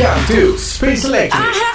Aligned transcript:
Welcome 0.00 0.34
to 0.34 0.56
Space 0.56 1.04
Electric. 1.04 1.69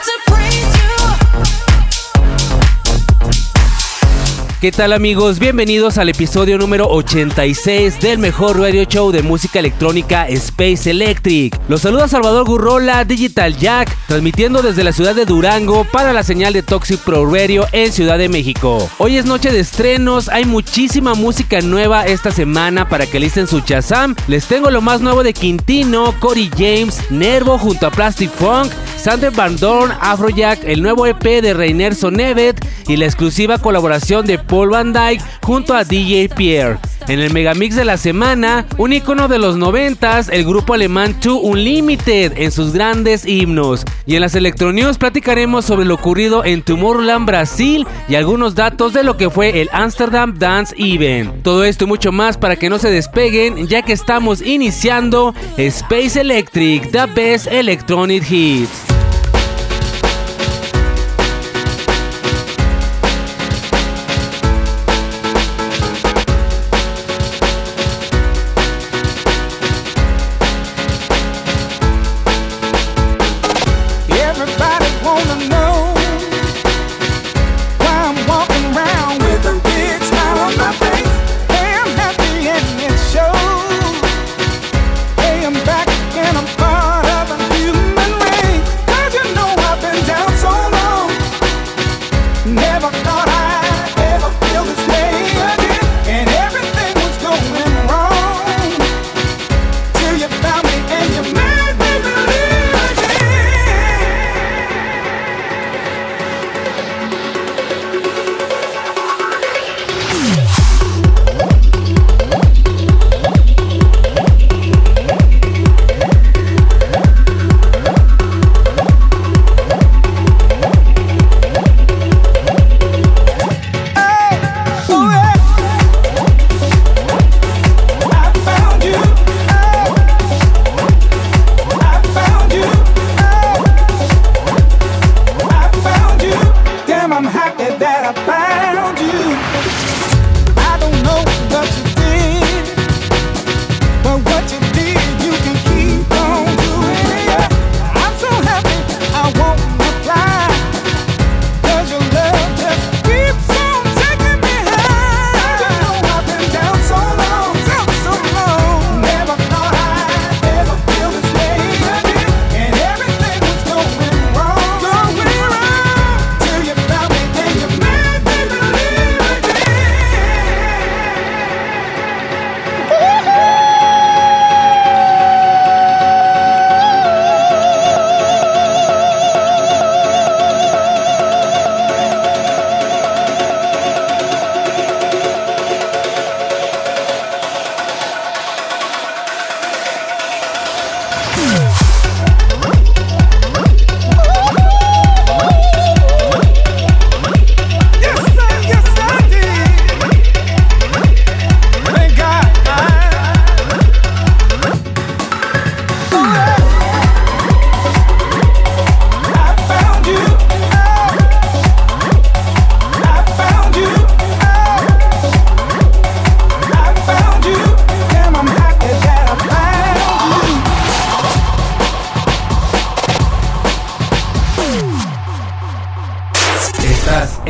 ¿Qué 4.66 4.72
tal 4.72 4.94
amigos? 4.94 5.38
Bienvenidos 5.38 6.00
al 6.00 6.10
episodio 6.10 6.58
número 6.58 6.88
86 6.90 8.00
del 8.00 8.18
mejor 8.18 8.60
radio 8.60 8.84
show 8.86 9.12
de 9.12 9.22
música 9.22 9.60
electrónica 9.60 10.28
Space 10.28 10.90
Electric. 10.90 11.56
Los 11.68 11.82
saluda 11.82 12.08
Salvador 12.08 12.48
Gurrola, 12.48 13.06
Digital 13.06 13.56
Jack, 13.56 13.96
transmitiendo 14.08 14.64
desde 14.64 14.84
la 14.84 14.92
ciudad 14.92 15.14
de 15.14 15.26
Durango 15.26 15.86
para 15.92 16.14
la 16.14 16.24
señal 16.24 16.52
de 16.54 16.64
Toxic 16.64 17.00
Pro 17.02 17.32
Radio 17.32 17.68
en 17.74 17.94
Ciudad 17.94 18.18
de 18.18 18.28
México. 18.28 18.90
Hoy 18.98 19.18
es 19.18 19.26
noche 19.28 19.52
de 19.52 19.60
estrenos, 19.60 20.30
hay 20.30 20.46
muchísima 20.46 21.14
música 21.14 21.62
nueva 21.62 22.08
esta 22.08 22.32
semana 22.32 22.90
para 22.90 23.06
que 23.06 23.20
listen 23.20 23.46
su 23.46 23.62
chazam. 23.62 24.16
Les 24.28 24.48
tengo 24.48 24.72
lo 24.72 24.82
más 24.82 25.00
nuevo 25.00 25.22
de 25.22 25.34
Quintino, 25.34 26.16
Cory 26.20 26.50
James, 26.58 27.12
Nervo 27.12 27.60
junto 27.60 27.86
a 27.86 27.92
Plastic 27.92 28.32
Funk, 28.32 28.72
Sander 28.98 29.30
Van 29.30 29.58
Dorn, 29.58 29.92
Afrojack, 30.02 30.64
el 30.64 30.82
nuevo 30.82 31.06
EP 31.06 31.22
de 31.22 31.54
Reiner 31.54 31.94
Sonevet 31.94 32.66
y 32.88 32.98
la 32.98 33.06
exclusiva 33.06 33.60
colaboración 33.60 34.26
de 34.26 34.40
Paul 34.56 34.70
Van 34.70 34.94
Dyke 34.94 35.22
junto 35.42 35.74
a 35.74 35.84
DJ 35.84 36.30
Pierre. 36.30 36.78
En 37.10 37.20
el 37.20 37.34
megamix 37.34 37.76
de 37.76 37.84
la 37.84 37.98
semana, 37.98 38.66
un 38.78 38.94
icono 38.94 39.28
de 39.28 39.38
los 39.38 39.58
90s, 39.58 40.30
el 40.32 40.46
grupo 40.46 40.74
alemán 40.74 41.14
2 41.22 41.40
Unlimited 41.44 42.38
en 42.38 42.54
sus 42.54 42.72
grandes 42.72 43.26
himnos. 43.26 43.84
Y 44.06 44.16
en 44.16 44.22
las 44.22 44.34
Electronews 44.34 44.98
platicaremos 44.98 45.66
sobre 45.66 45.84
lo 45.84 45.96
ocurrido 45.96 46.46
en 46.46 46.62
Tomorrowland, 46.62 47.26
Brasil 47.26 47.86
y 48.08 48.16
algunos 48.16 48.56
datos 48.56 48.94
de 48.94 49.04
lo 49.04 49.18
que 49.18 49.30
fue 49.30 49.60
el 49.60 49.70
Amsterdam 49.74 50.36
Dance 50.40 50.74
Event. 50.78 51.44
Todo 51.44 51.66
esto 51.66 51.84
y 51.84 51.88
mucho 51.88 52.14
más 52.14 52.38
para 52.38 52.56
que 52.56 52.70
no 52.70 52.80
se 52.80 52.90
despeguen, 52.90 53.68
ya 53.68 53.82
que 53.82 53.92
estamos 53.92 54.42
iniciando 54.42 55.36
Space 55.58 56.22
Electric, 56.22 56.92
The 56.92 57.08
Best 57.08 57.48
Electronic 57.48 58.24
Hits. 58.32 58.95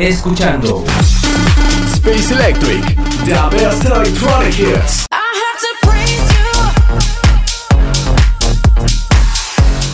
Escuchando 0.08 0.84
Space 1.94 2.32
Electric, 2.32 2.94
The 3.24 3.34
Best 3.50 3.84
Electronic 3.84 4.58
Hits. 4.58 5.06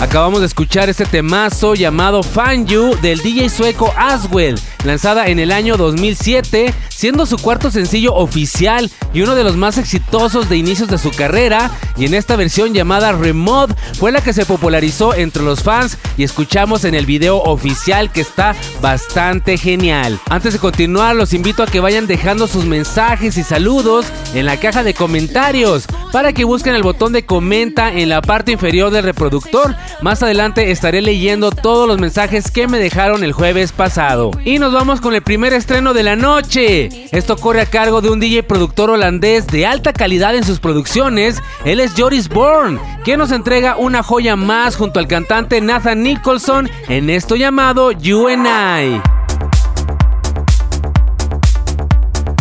Acabamos 0.00 0.41
de 0.41 0.47
escuchar 0.47 0.91
este 0.91 1.06
temazo 1.06 1.75
llamado 1.75 2.23
Fan 2.23 2.67
You 2.67 2.94
del 3.00 3.20
DJ 3.20 3.49
sueco 3.49 3.94
Aswell. 3.97 4.59
lanzada 4.85 5.29
en 5.29 5.38
el 5.38 5.50
año 5.53 5.76
2007, 5.76 6.75
siendo 7.02 7.26
su 7.26 7.37
cuarto 7.37 7.69
sencillo 7.72 8.14
oficial 8.14 8.88
y 9.12 9.22
uno 9.22 9.34
de 9.34 9.43
los 9.43 9.56
más 9.56 9.76
exitosos 9.76 10.49
de 10.49 10.56
inicios 10.56 10.88
de 10.88 10.99
su 10.99 11.10
carrera, 11.10 11.69
y 11.96 12.06
en 12.06 12.14
esta 12.14 12.37
versión 12.37 12.75
llamada 12.75 13.10
Remod 13.10 13.72
fue 13.99 14.12
la 14.12 14.20
que 14.20 14.32
se 14.32 14.46
popularizó 14.46 15.12
entre 15.12 15.43
los 15.43 15.64
fans 15.64 15.99
y 16.16 16.22
escuchamos 16.22 16.84
en 16.84 16.94
el 16.94 17.04
video 17.04 17.38
oficial 17.38 18.12
que 18.12 18.20
está 18.20 18.54
bastante 18.81 19.58
genial. 19.58 20.20
Antes 20.31 20.52
de 20.52 20.60
continuar, 20.60 21.16
los 21.16 21.34
invito 21.34 21.64
a 21.64 21.66
que 21.66 21.81
vayan 21.81 22.06
dejando 22.06 22.46
sus 22.46 22.66
mensajes 22.66 23.37
y 23.37 23.43
saludos 23.43 24.06
en 24.32 24.46
la 24.46 24.60
caja 24.60 24.84
de 24.84 24.94
comentarios 24.94 25.88
para 26.12 26.32
que 26.32 26.44
busquen 26.44 26.75
el 26.75 26.82
botón 26.82 27.12
de 27.12 27.25
comenta 27.25 27.93
en 27.93 28.09
la 28.11 28.20
parte 28.20 28.53
inferior 28.53 28.91
del 28.91 29.05
reproductor. 29.05 29.75
Más 30.03 30.23
adelante 30.23 30.70
estaré 30.70 31.00
leyendo 31.00 31.50
todos 31.50 31.88
los 31.88 31.99
mensajes 31.99 32.50
que 32.50 32.69
me 32.69 32.79
dejaron 32.79 33.25
el 33.25 33.32
jueves 33.32 33.73
pasado. 33.73 34.31
Y 34.44 34.59
nos 34.59 34.73
vamos 34.73 35.00
con 35.00 35.14
el 35.14 35.23
primer 35.23 35.53
estreno 35.55 35.94
de 35.94 36.03
la 36.03 36.14
noche. 36.14 37.09
Esto 37.12 37.37
corre 37.37 37.62
a 37.62 37.67
cargo 37.67 38.00
de 38.00 38.11
un 38.11 38.20
DJ 38.20 38.43
productor 38.43 38.91
holandés 38.91 39.47
de 39.47 39.67
alta 39.67 39.93
calidad 39.93 40.37
en 40.37 40.44
sus 40.44 40.61
producciones. 40.61 41.43
Él 41.64 41.81
es 41.81 41.94
Joris 41.97 42.29
Bourne, 42.29 42.79
que 43.05 43.17
nos 43.17 43.32
entrega 43.32 43.76
una 43.76 44.03
joya 44.03 44.37
más 44.37 44.76
junto 44.76 45.00
al 45.00 45.08
cantante 45.08 45.61
Nathan 45.61 46.03
Nicholson 46.03 46.70
en 46.88 47.08
esto 47.11 47.37
llamado 47.37 47.93
You 47.93 48.29
and 48.29 48.47
I. 48.47 49.00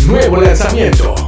Nuevo 0.06 0.42
lanzamiento. 0.42 1.21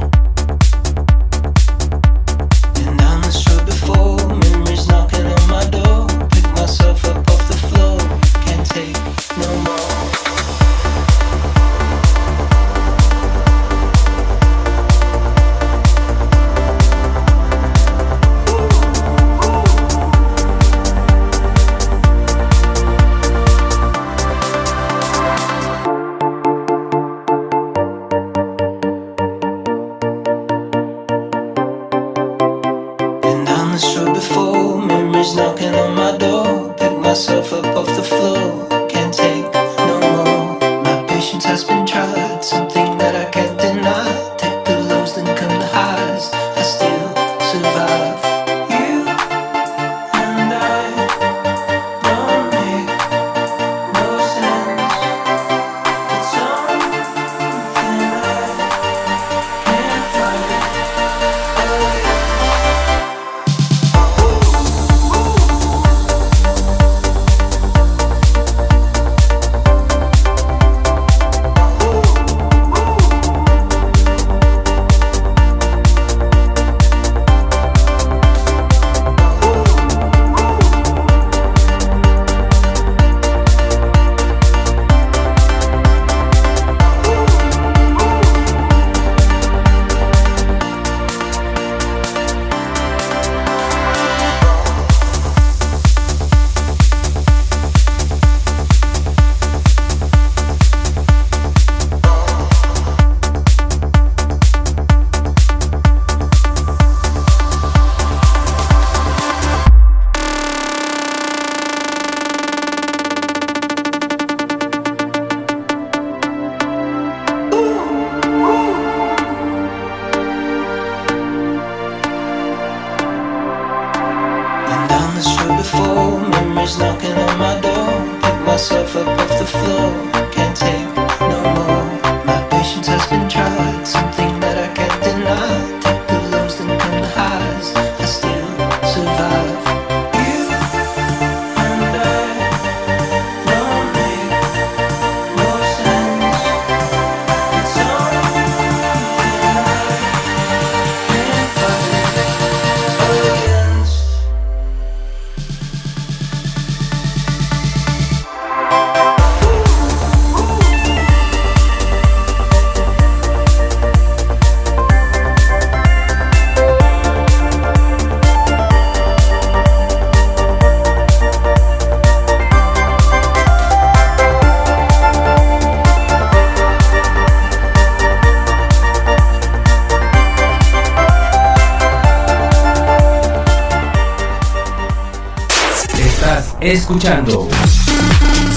Estás 186.24 186.56
escuchando 186.62 187.48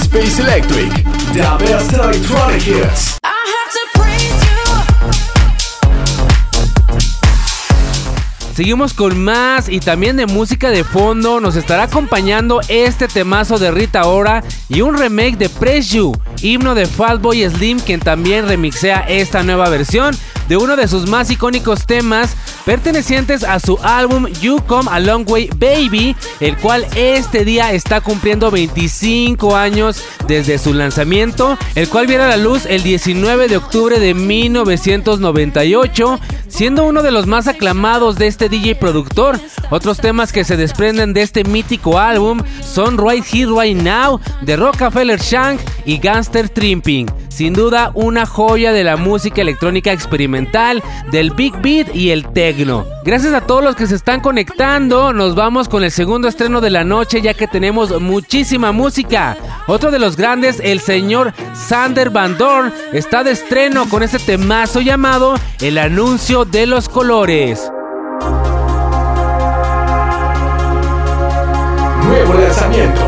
Space 0.00 0.40
Electric. 0.40 1.04
The 1.34 1.66
best 1.66 1.92
electronic 1.92 2.66
hits. 2.66 3.18
Seguimos 8.54 8.94
con 8.94 9.22
más 9.22 9.68
y 9.68 9.80
también 9.80 10.16
de 10.16 10.24
música 10.24 10.70
de 10.70 10.82
fondo. 10.82 11.40
Nos 11.40 11.56
estará 11.56 11.82
acompañando 11.82 12.60
este 12.68 13.06
temazo 13.06 13.58
de 13.58 13.70
Rita 13.70 14.06
Ora 14.06 14.42
y 14.70 14.80
un 14.80 14.96
remake 14.96 15.36
de 15.36 15.50
Press 15.50 15.90
You, 15.90 16.16
himno 16.40 16.74
de 16.74 16.86
Fatboy 16.86 17.48
Slim, 17.50 17.80
quien 17.80 18.00
también 18.00 18.48
remixea 18.48 19.00
esta 19.00 19.42
nueva 19.42 19.68
versión 19.68 20.16
de 20.48 20.56
uno 20.56 20.74
de 20.74 20.88
sus 20.88 21.06
más 21.06 21.30
icónicos 21.30 21.84
temas 21.86 22.34
pertenecientes 22.68 23.42
a 23.44 23.60
su 23.60 23.78
álbum 23.82 24.26
You 24.42 24.60
Come 24.66 24.90
a 24.92 25.00
Long 25.00 25.26
Way 25.26 25.48
Baby, 25.56 26.14
el 26.38 26.54
cual 26.58 26.86
este 26.96 27.46
día 27.46 27.72
está 27.72 28.02
cumpliendo 28.02 28.50
25 28.50 29.56
años 29.56 30.02
desde 30.26 30.58
su 30.58 30.74
lanzamiento, 30.74 31.56
el 31.74 31.88
cual 31.88 32.06
viene 32.06 32.24
a 32.24 32.28
la 32.28 32.36
luz 32.36 32.66
el 32.66 32.82
19 32.82 33.48
de 33.48 33.56
octubre 33.56 33.98
de 33.98 34.12
1998, 34.12 36.20
siendo 36.48 36.84
uno 36.84 37.02
de 37.02 37.10
los 37.10 37.26
más 37.26 37.46
aclamados 37.46 38.16
de 38.16 38.26
este 38.26 38.48
DJ 38.48 38.74
productor, 38.74 39.38
Otros 39.70 39.98
temas 39.98 40.32
que 40.32 40.44
se 40.44 40.56
desprenden 40.56 41.12
de 41.12 41.22
este 41.22 41.44
mítico 41.44 41.98
álbum 41.98 42.40
son 42.62 42.96
Right 42.96 43.24
Here 43.30 43.50
Right 43.50 43.76
Now 43.76 44.18
de 44.40 44.56
Rockefeller 44.56 45.20
Shank 45.20 45.60
y 45.84 45.98
Gangster 45.98 46.48
Trimping. 46.48 47.06
Sin 47.28 47.52
duda 47.52 47.92
una 47.94 48.26
joya 48.26 48.72
de 48.72 48.82
la 48.82 48.96
música 48.96 49.42
electrónica 49.42 49.92
experimental, 49.92 50.82
del 51.12 51.30
big 51.30 51.54
beat 51.62 51.94
y 51.94 52.10
el 52.10 52.26
techno. 52.32 52.84
Gracias 53.04 53.32
a 53.32 53.42
todos 53.42 53.62
los 53.62 53.76
que 53.76 53.86
se 53.86 53.94
están 53.94 54.20
conectando, 54.20 55.12
nos 55.12 55.34
vamos 55.34 55.68
con 55.68 55.84
el 55.84 55.92
segundo 55.92 56.28
estreno 56.28 56.60
de 56.60 56.70
la 56.70 56.82
noche 56.82 57.20
ya 57.22 57.34
que 57.34 57.46
tenemos 57.46 58.00
muchísima 58.00 58.72
música. 58.72 59.36
Otro 59.66 59.90
de 59.90 59.98
los 59.98 60.16
grandes, 60.16 60.60
el 60.60 60.80
señor 60.80 61.32
Sander 61.54 62.10
Van 62.10 62.36
Dorn, 62.36 62.72
está 62.92 63.22
de 63.22 63.30
estreno 63.30 63.88
con 63.88 64.02
este 64.02 64.18
temazo 64.18 64.80
llamado 64.80 65.34
El 65.60 65.78
anuncio 65.78 66.37
de 66.44 66.66
los 66.66 66.88
colores. 66.88 67.72
Nuevo 72.04 72.34
lanzamiento. 72.34 73.07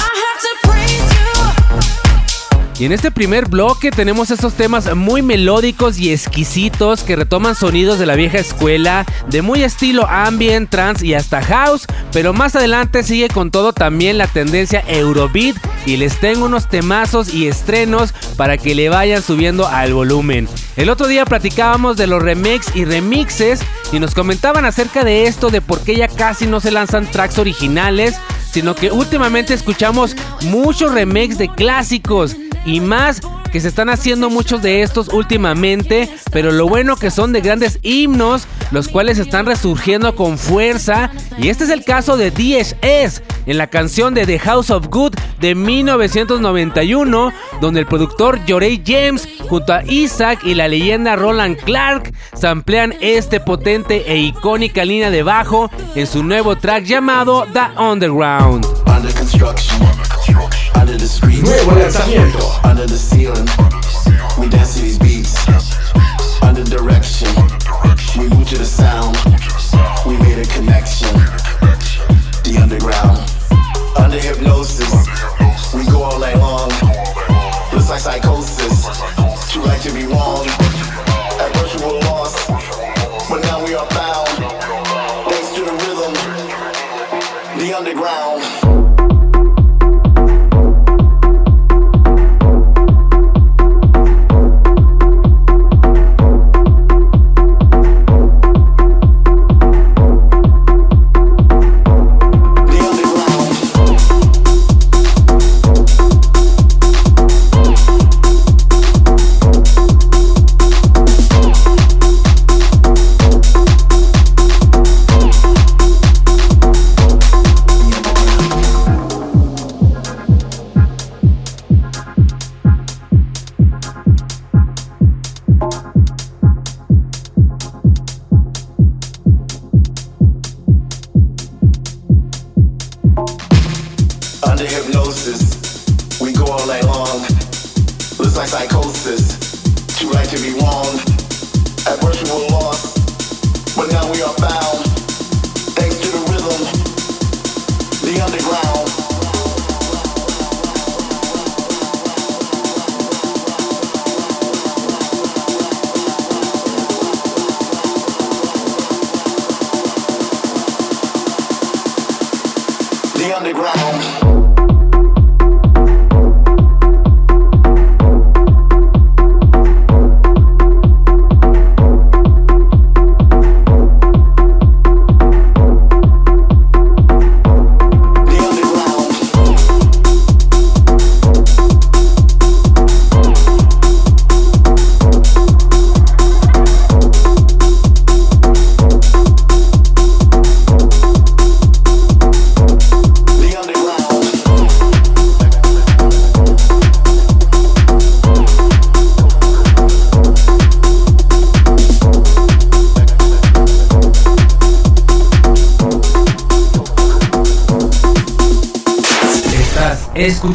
Y 2.81 2.85
en 2.85 2.93
este 2.93 3.11
primer 3.11 3.47
bloque 3.47 3.91
tenemos 3.91 4.31
estos 4.31 4.55
temas 4.55 4.95
muy 4.95 5.21
melódicos 5.21 5.99
y 5.99 6.11
exquisitos 6.11 7.03
que 7.03 7.15
retoman 7.15 7.53
sonidos 7.53 7.99
de 7.99 8.07
la 8.07 8.15
vieja 8.15 8.39
escuela, 8.39 9.05
de 9.27 9.43
muy 9.43 9.61
estilo 9.61 10.07
ambient, 10.09 10.67
trance 10.67 11.05
y 11.05 11.13
hasta 11.13 11.43
house, 11.43 11.85
pero 12.11 12.33
más 12.33 12.55
adelante 12.55 13.03
sigue 13.03 13.27
con 13.27 13.51
todo 13.51 13.71
también 13.71 14.17
la 14.17 14.25
tendencia 14.25 14.83
Eurobeat 14.87 15.57
y 15.85 15.97
les 15.97 16.19
tengo 16.19 16.45
unos 16.45 16.69
temazos 16.69 17.31
y 17.31 17.45
estrenos 17.45 18.15
para 18.35 18.57
que 18.57 18.73
le 18.73 18.89
vayan 18.89 19.21
subiendo 19.21 19.67
al 19.67 19.93
volumen. 19.93 20.49
El 20.75 20.89
otro 20.89 21.05
día 21.05 21.25
platicábamos 21.25 21.97
de 21.97 22.07
los 22.07 22.19
remakes 22.19 22.75
y 22.75 22.85
remixes 22.85 23.59
y 23.91 23.99
nos 23.99 24.15
comentaban 24.15 24.65
acerca 24.65 25.03
de 25.03 25.27
esto, 25.27 25.51
de 25.51 25.61
por 25.61 25.81
qué 25.81 25.97
ya 25.97 26.07
casi 26.07 26.47
no 26.47 26.59
se 26.59 26.71
lanzan 26.71 27.05
tracks 27.11 27.37
originales, 27.37 28.15
sino 28.51 28.73
que 28.73 28.89
últimamente 28.89 29.53
escuchamos 29.53 30.15
muchos 30.45 30.91
remakes 30.91 31.37
de 31.37 31.47
clásicos 31.47 32.35
y 32.65 32.79
más 32.79 33.21
que 33.51 33.59
se 33.59 33.67
están 33.67 33.89
haciendo 33.89 34.29
muchos 34.29 34.61
de 34.61 34.81
estos 34.81 35.09
últimamente, 35.09 36.09
pero 36.31 36.51
lo 36.51 36.67
bueno 36.67 36.95
que 36.95 37.11
son 37.11 37.33
de 37.33 37.41
grandes 37.41 37.79
himnos, 37.81 38.47
los 38.71 38.87
cuales 38.87 39.19
están 39.19 39.45
resurgiendo 39.45 40.15
con 40.15 40.37
fuerza, 40.37 41.11
y 41.37 41.49
este 41.49 41.65
es 41.65 41.69
el 41.69 41.83
caso 41.83 42.15
de 42.15 42.31
DHS, 42.31 43.21
en 43.45 43.57
la 43.57 43.67
canción 43.67 44.13
de 44.13 44.25
The 44.25 44.39
House 44.39 44.69
of 44.69 44.87
Good 44.87 45.15
de 45.39 45.55
1991, 45.55 47.33
donde 47.59 47.79
el 47.81 47.87
productor 47.87 48.39
Jorey 48.47 48.81
James 48.85 49.27
junto 49.49 49.73
a 49.73 49.83
Isaac 49.83 50.39
y 50.43 50.53
la 50.53 50.67
leyenda 50.67 51.15
Roland 51.15 51.57
Clark 51.57 52.13
samplean 52.39 52.93
este 53.01 53.39
potente 53.39 54.03
e 54.11 54.17
icónica 54.17 54.85
línea 54.85 55.09
de 55.09 55.23
bajo 55.23 55.69
en 55.95 56.07
su 56.07 56.23
nuevo 56.23 56.55
track 56.55 56.85
llamado 56.85 57.45
The 57.51 57.81
Underground. 57.81 58.65
Nuevo 60.97 61.71
lanzamiento. 61.71 62.59
Under 62.63 62.85
the 62.85 62.97
ceiling. 62.97 63.45
We 64.37 64.49
dance 64.49 64.75
to 64.75 64.81
these 64.81 65.00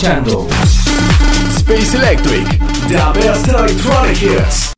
escuchando 0.06 0.46
Space 1.56 1.96
Electric, 1.96 2.46
the 2.86 3.18
best 3.18 3.48
electronic 3.48 4.22
hits. 4.22 4.72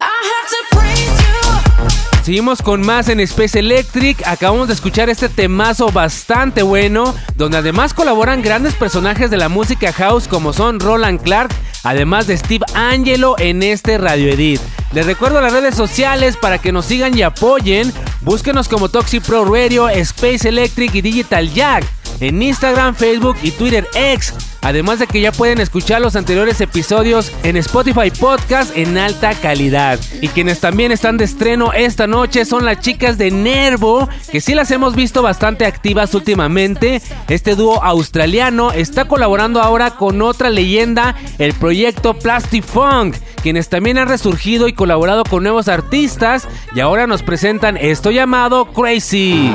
Seguimos 2.23 2.62
con 2.62 2.80
más 2.80 3.08
en 3.08 3.20
Space 3.20 3.58
Electric. 3.58 4.26
Acabamos 4.26 4.68
de 4.68 4.75
escuchar 4.75 5.11
este 5.11 5.28
temazo 5.28 5.90
bastante 5.90 6.62
bueno, 6.62 7.14
donde 7.37 7.58
además 7.58 7.92
colaboran 7.92 8.42
grandes 8.42 8.75
personajes 8.75 9.30
de 9.30 9.37
la 9.37 9.49
música 9.49 9.92
house 9.92 10.28
como 10.28 10.54
son 10.54 10.80
Roland 10.80 11.20
Clark, 11.23 11.54
además 11.85 12.26
de 12.26 12.37
Steve 12.37 12.64
Angelo 12.75 13.35
en 13.38 13.62
este 13.62 13.99
Radio 13.99 14.32
Edit. 14.32 14.61
Les 14.92 15.04
recuerdo 15.04 15.42
las 15.42 15.52
redes 15.52 15.75
sociales 15.75 16.38
para 16.38 16.58
que 16.58 16.73
nos 16.73 16.87
sigan 16.87 17.16
y 17.16 17.23
apoyen. 17.23 17.92
Búsquenos 18.23 18.68
como 18.68 18.88
Toxic 18.88 19.23
Pro 19.23 19.44
Radio, 19.44 19.90
Space 19.90 20.49
Electric 20.49 20.94
y 20.94 21.02
Digital 21.02 21.52
Jack 21.52 21.85
en 22.20 22.42
Instagram, 22.42 22.94
Facebook 22.94 23.37
y 23.42 23.50
Twitter 23.50 23.87
X. 23.94 24.32
Además 24.62 24.99
de 24.99 25.07
que 25.07 25.21
ya 25.21 25.33
pueden 25.33 25.61
escuchar 25.61 26.00
los 26.00 26.17
anteriores 26.17 26.61
episodios 26.61 27.33
en 27.43 27.57
Spotify 27.57 28.11
Podcast 28.11 28.77
en 28.77 28.99
alta 28.99 29.35
calidad. 29.35 29.99
Y 30.21 30.29
quienes 30.29 30.61
también 30.61 30.93
están 30.93 31.17
de 31.17 31.25
estreno 31.25 31.73
esta 31.73 32.07
noche 32.07 32.45
son 32.45 32.65
las 32.65 32.81
chicas 32.81 33.19
de 33.19 33.31
Nervo, 33.31 34.09
que 34.31 34.41
sí 34.41 34.55
las 34.55 34.71
hemos 34.71 34.95
visto 34.97 35.23
bastante 35.23 35.65
activas 35.65 36.15
últimamente. 36.15 37.00
Este 37.29 37.55
dúo 37.55 37.83
australiano 37.83 38.73
está 38.73 39.07
colaborando 39.07 39.61
ahora 39.61 39.93
con 39.93 40.23
otra 40.23 40.50
leyenda, 40.50 41.15
el 41.38 41.55
proyecto 41.55 42.15
Plastic 42.15 42.65
Funk, 42.65 43.17
quienes 43.43 43.69
también 43.69 43.99
han 43.99 44.09
resurgido 44.09 44.69
y 44.69 44.73
colaborado 44.73 45.25
con 45.25 45.43
nuevos 45.43 45.69
artistas 45.69 46.49
y 46.75 46.81
ahora 46.81 47.07
nos 47.07 47.23
presentan 47.23 47.77
esto 47.77 48.11
llamado 48.11 48.67
Crazy. 48.73 49.55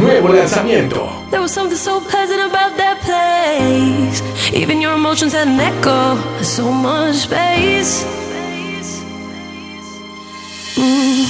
Nuevo 0.00 0.28
lanzamiento. 0.28 0.81
There 0.88 1.40
was 1.40 1.52
something 1.52 1.78
so 1.78 2.00
pleasant 2.00 2.40
about 2.40 2.76
that 2.76 2.98
place. 3.02 4.20
Even 4.52 4.80
your 4.80 4.94
emotions 4.94 5.32
had 5.32 5.46
an 5.46 5.60
echo, 5.60 6.16
so 6.42 6.72
much 6.72 7.14
space. 7.14 8.02
Mm. 10.74 11.22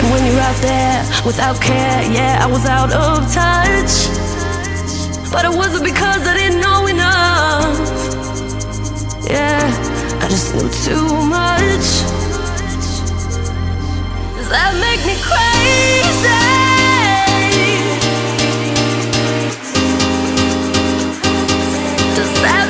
And 0.00 0.12
when 0.12 0.24
you're 0.24 0.40
out 0.40 0.56
there 0.62 1.04
without 1.26 1.60
care, 1.60 2.10
yeah, 2.10 2.40
I 2.40 2.46
was 2.46 2.64
out 2.64 2.90
of 2.90 3.30
touch. 3.34 4.08
But 5.30 5.44
it 5.44 5.54
wasn't 5.54 5.84
because 5.84 6.26
I 6.26 6.34
didn't 6.34 6.60
know 6.62 6.86
enough. 6.86 7.76
Yeah, 9.28 9.60
I 10.22 10.28
just 10.28 10.54
knew 10.54 10.70
too 10.86 11.06
much. 11.26 11.86
Does 14.36 14.48
that 14.48 14.72
make 14.80 15.04
me 15.04 15.16
crazy? 15.20 16.55
Cause 22.26 22.42
that 22.42 22.65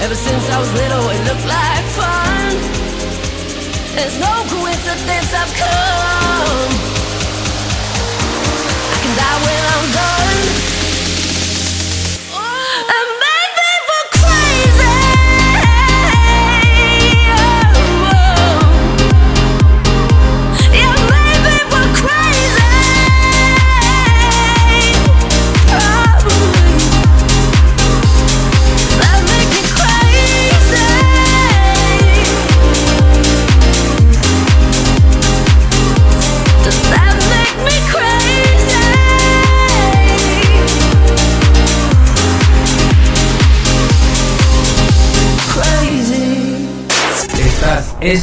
ever 0.00 0.14
since 0.14 0.48
I 0.48 0.58
was 0.58 0.72
little, 0.72 1.04
it 1.10 1.22
looked 1.28 1.46
like 1.46 1.84
fun. 1.98 2.50
There's 3.96 4.18
no 4.18 4.32
coincidence 4.48 5.30
I've 5.40 5.54
come. 5.60 6.70
I 8.92 8.96
can 9.02 9.12
die 9.16 9.38
when 9.44 9.62
I'm 9.72 9.92
done. 9.92 10.19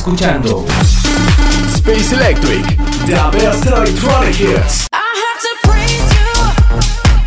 Escuchando 0.07 0.65
Space 1.75 2.15
Electric, 2.15 2.65
the 3.05 3.37
best 3.37 3.65
electronic 3.65 4.39
hits. 4.39 4.87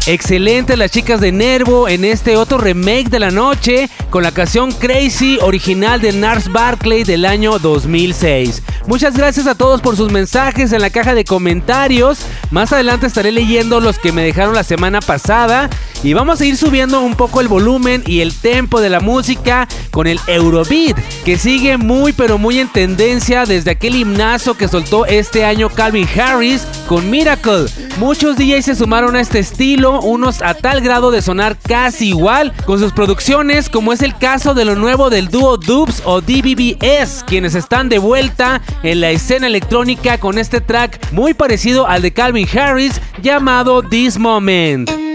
Excelente 0.07 0.79
las 0.79 0.91
chicas 0.91 1.21
de 1.21 1.31
Nervo 1.31 1.89
en 1.89 2.07
este 2.07 2.39
otro 2.39 2.57
remake 2.57 3.11
de 3.11 3.19
la 3.19 3.31
noche 3.31 3.91
con 4.09 4.23
la 4.23 4.33
canción 4.33 4.73
Crazy 4.73 5.39
original 5.43 6.01
de 6.01 6.15
Nars 6.15 6.51
Barclay 6.51 7.05
del 7.05 7.27
año 7.27 7.59
2006. 7.59 8.63
Muchas 8.87 9.15
gracias 9.15 9.47
a 9.47 9.55
todos 9.55 9.83
por 9.83 9.97
sus 9.97 10.11
mensajes 10.11 10.73
en 10.73 10.81
la 10.81 10.89
caja 10.89 11.15
de 11.15 11.25
comentarios. 11.25 12.21
Más 12.51 12.73
adelante 12.73 13.07
estaré 13.07 13.31
leyendo 13.31 13.79
los 13.81 13.99
que 13.99 14.11
me 14.11 14.23
dejaron 14.23 14.55
la 14.55 14.65
semana 14.65 15.01
pasada 15.01 15.69
y 16.03 16.15
vamos 16.15 16.41
a 16.41 16.47
ir 16.47 16.57
subiendo 16.57 17.01
un 17.01 17.15
poco 17.15 17.41
el 17.41 17.49
volumen 17.49 18.03
y 18.07 18.21
el 18.21 18.35
tempo 18.35 18.81
de 18.81 18.89
la 18.89 19.01
música 19.01 19.69
con 19.91 20.07
el 20.07 20.19
Eurobeat, 20.27 20.97
que 21.25 21.39
sigue 21.39 21.77
muy 21.77 22.13
pero 22.13 22.39
muy 22.39 22.59
en 22.59 22.69
tendencia 22.69 23.45
desde 23.45 23.73
aquel 23.73 23.97
himnazo 23.97 24.57
que 24.57 24.69
soltó 24.69 25.07
este 25.07 25.45
año 25.45 25.69
Calvin 25.69 26.09
Harris 26.17 26.67
con 26.87 27.11
Miracle. 27.11 27.67
Muchos 27.99 28.37
DJs 28.37 28.65
se 28.65 28.75
sumaron 28.77 29.17
a 29.17 29.21
este 29.21 29.41
estilo, 29.41 30.01
unos 30.01 30.43
a 30.43 30.55
tal 30.55 30.81
grado 30.81 31.11
de 31.11 31.23
sonar 31.23 31.59
casi 31.59 32.09
igual 32.09 32.53
con 32.65 32.79
sus 32.79 32.93
producciones, 32.93 33.69
como 33.69 33.93
es 33.93 34.03
el 34.03 34.17
caso 34.17 34.55
de 34.55 34.65
lo 34.65 34.77
nuevo 34.77 35.11
del 35.11 35.29
dúo 35.29 35.57
Dubs 35.57 36.03
o 36.05 36.21
DBBS, 36.21 37.25
quienes 37.27 37.55
están 37.55 37.89
de 37.89 37.99
vuelta 37.99 38.63
en 38.83 39.01
la 39.01 39.11
escena 39.11 39.47
electrónica 39.47 40.19
con 40.19 40.39
este 40.39 40.61
track 40.61 41.13
muy 41.13 41.35
parecido 41.35 41.87
al 41.87 42.03
de 42.03 42.13
Calvin 42.13 42.49
Harris 42.57 43.01
llamado 43.23 43.83
This 43.83 44.19
Moment. 44.19 45.10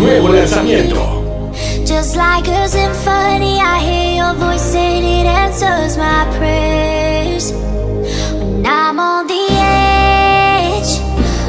Nuevo 0.00 0.28
lanzamiento. 0.28 1.52
Just 1.84 2.16
like 2.16 2.48
a 2.48 2.68
symphony, 2.68 3.60
I 3.60 3.78
hear 3.78 4.16
your 4.16 4.34
voice 4.34 4.74
and 4.74 5.04
it 5.04 5.26
answers 5.26 5.96
my 5.96 6.26
prayers. 6.36 7.52
When 7.52 8.66
I'm 8.66 8.98
on 8.98 9.26
the 9.26 9.46
edge, 9.50 11.00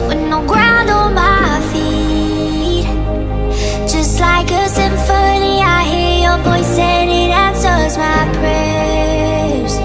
with 0.08 0.22
no 0.30 0.46
ground 0.46 0.90
on 0.90 1.14
my 1.16 1.60
feet. 1.72 2.86
Just 3.88 4.20
like 4.20 4.52
a 4.52 4.68
symphony, 4.70 5.62
I 5.62 5.84
hear 5.84 6.30
your 6.30 6.38
voice 6.44 6.78
and 6.78 7.10
it 7.10 7.32
answers 7.32 7.98
my 7.98 8.30
prayers. 8.38 9.80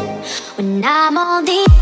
When 0.56 0.84
I'm 0.84 1.16
on 1.16 1.44
the 1.44 1.73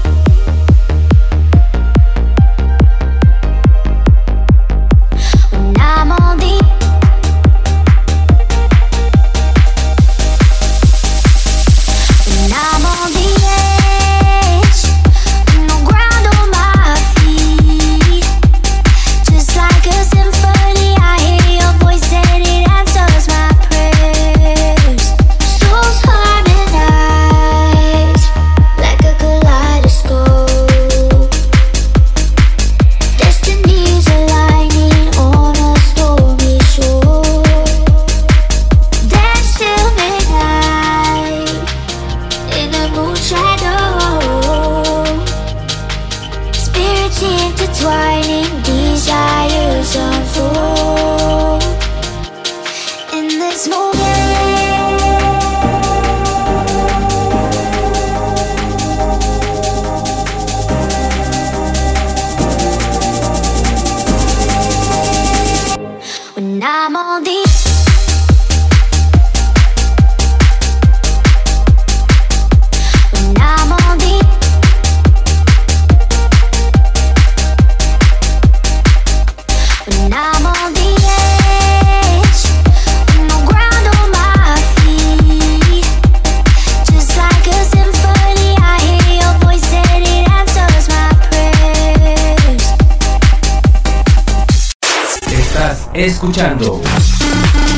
escuchando 96.07 96.81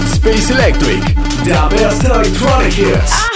Space 0.06 0.50
Electric, 0.50 1.02
the 1.44 1.68
best 1.70 2.04
electronic 2.04 2.72
hits. 2.72 3.33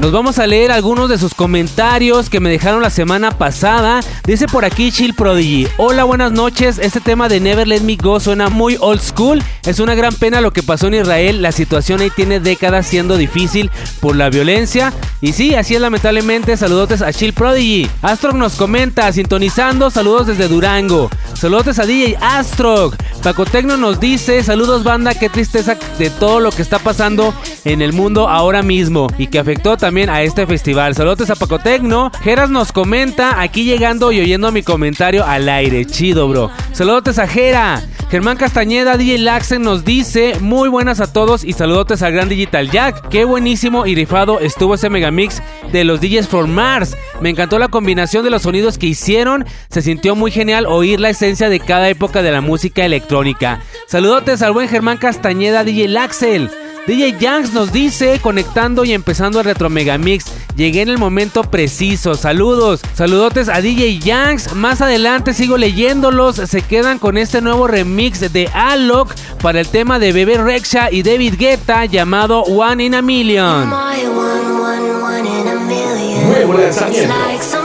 Nos 0.00 0.12
vamos 0.12 0.38
a 0.38 0.46
leer 0.46 0.72
algunos 0.72 1.10
de 1.10 1.18
sus 1.18 1.34
comentarios 1.34 2.30
que 2.30 2.40
me 2.40 2.48
dejaron 2.48 2.80
la 2.80 2.88
semana 2.88 3.32
pasada. 3.32 4.00
Dice 4.24 4.46
por 4.46 4.64
aquí 4.64 4.90
Chill 4.90 5.12
Prodigy. 5.12 5.68
Hola, 5.76 6.04
buenas 6.04 6.32
noches. 6.32 6.78
Este 6.78 7.00
tema 7.00 7.28
de 7.28 7.38
Never 7.38 7.68
Let 7.68 7.82
Me 7.82 7.96
Go 7.96 8.18
suena 8.18 8.48
muy 8.48 8.78
old 8.80 9.02
school. 9.02 9.42
Es 9.66 9.78
una 9.78 9.94
gran 9.94 10.14
pena 10.14 10.40
lo 10.40 10.54
que 10.54 10.62
pasó 10.62 10.86
en 10.86 10.94
Israel. 10.94 11.42
La 11.42 11.52
situación 11.52 12.00
ahí 12.00 12.08
tiene 12.08 12.40
décadas 12.40 12.86
siendo 12.86 13.18
difícil 13.18 13.70
por 14.00 14.16
la 14.16 14.30
violencia. 14.30 14.90
Y 15.20 15.34
sí, 15.34 15.54
así 15.54 15.74
es 15.74 15.82
lamentablemente. 15.82 16.56
Saludotes 16.56 17.02
a 17.02 17.12
Chill 17.12 17.34
Prodigy. 17.34 17.86
Astrog 18.00 18.36
nos 18.36 18.54
comenta, 18.54 19.12
sintonizando. 19.12 19.90
Saludos 19.90 20.28
desde 20.28 20.48
Durango. 20.48 21.10
Saludos 21.34 21.78
a 21.78 21.84
DJ 21.84 22.16
Astrog. 22.22 22.96
Paco 23.22 23.44
Tecno 23.44 23.76
nos 23.76 24.00
dice, 24.00 24.42
saludos 24.42 24.82
banda, 24.82 25.12
qué 25.12 25.28
tristeza 25.28 25.76
de 25.98 26.08
todo 26.08 26.40
lo 26.40 26.50
que 26.50 26.62
está 26.62 26.78
pasando 26.78 27.34
en 27.66 27.82
el 27.82 27.92
mundo 27.92 28.30
ahora 28.30 28.62
mismo 28.62 29.08
y 29.18 29.26
que 29.26 29.38
afectó 29.38 29.76
también 29.76 29.89
a 29.90 30.22
este 30.22 30.46
festival. 30.46 30.94
Saludos 30.94 31.30
a 31.30 31.34
Paco 31.34 31.58
Tecno. 31.58 32.12
Geras 32.22 32.48
nos 32.48 32.70
comenta, 32.70 33.40
aquí 33.40 33.64
llegando 33.64 34.12
y 34.12 34.20
oyendo 34.20 34.52
mi 34.52 34.62
comentario 34.62 35.26
al 35.26 35.48
aire. 35.48 35.84
Chido, 35.84 36.28
bro. 36.28 36.48
Saludos 36.70 37.18
a 37.18 37.26
Jera. 37.26 37.82
Germán 38.08 38.36
Castañeda, 38.36 38.96
DJ 38.96 39.18
Laxen 39.18 39.62
nos 39.62 39.84
dice, 39.84 40.34
muy 40.40 40.68
buenas 40.68 41.00
a 41.00 41.12
todos 41.12 41.44
y 41.44 41.54
saludotes 41.54 42.02
al 42.02 42.12
gran 42.12 42.28
Digital 42.28 42.70
Jack. 42.70 43.08
Qué 43.08 43.24
buenísimo 43.24 43.84
y 43.84 43.96
rifado 43.96 44.38
estuvo 44.38 44.74
ese 44.74 44.90
megamix 44.90 45.42
de 45.72 45.82
los 45.82 46.00
DJs 46.00 46.28
from 46.28 46.50
Mars. 46.50 46.96
Me 47.20 47.30
encantó 47.30 47.58
la 47.58 47.68
combinación 47.68 48.22
de 48.22 48.30
los 48.30 48.42
sonidos 48.42 48.78
que 48.78 48.86
hicieron. 48.86 49.44
Se 49.70 49.82
sintió 49.82 50.14
muy 50.14 50.30
genial 50.30 50.66
oír 50.66 51.00
la 51.00 51.10
esencia 51.10 51.48
de 51.48 51.58
cada 51.58 51.88
época 51.88 52.22
de 52.22 52.30
la 52.30 52.40
música 52.40 52.84
electrónica. 52.84 53.60
Saludotes 53.88 54.40
al 54.42 54.52
buen 54.52 54.68
Germán 54.68 54.98
Castañeda, 54.98 55.64
DJ 55.64 55.88
Laxel. 55.88 56.50
DJ 56.86 57.18
Yanks 57.18 57.52
nos 57.52 57.72
dice, 57.72 58.18
conectando 58.20 58.84
y 58.84 58.92
empezando 58.92 59.38
el 59.38 59.44
Retro 59.44 59.70
Megamix, 59.70 60.24
llegué 60.56 60.82
en 60.82 60.88
el 60.88 60.98
momento 60.98 61.44
preciso. 61.44 62.14
Saludos, 62.14 62.80
saludotes 62.94 63.48
a 63.48 63.60
DJ 63.60 63.98
Yanks. 63.98 64.54
Más 64.54 64.80
adelante 64.80 65.34
sigo 65.34 65.56
leyéndolos. 65.56 66.36
Se 66.36 66.62
quedan 66.62 66.98
con 66.98 67.18
este 67.18 67.42
nuevo 67.42 67.66
remix 67.66 68.32
de 68.32 68.48
Alok 68.52 69.14
para 69.42 69.60
el 69.60 69.68
tema 69.68 69.98
de 69.98 70.12
Bebe 70.12 70.38
Rexha 70.38 70.90
y 70.90 71.02
David 71.02 71.34
Guetta 71.38 71.84
llamado 71.84 72.42
One 72.42 72.84
in 72.84 72.94
a 72.94 73.02
Million. 73.02 73.68
My 73.68 74.06
one, 74.06 74.60
one, 74.60 75.02
one 75.02 75.40
in 75.40 75.48
a 75.48 75.54
million. 75.54 76.28
Nuevo 76.28 76.54
lanzamiento. 76.54 77.59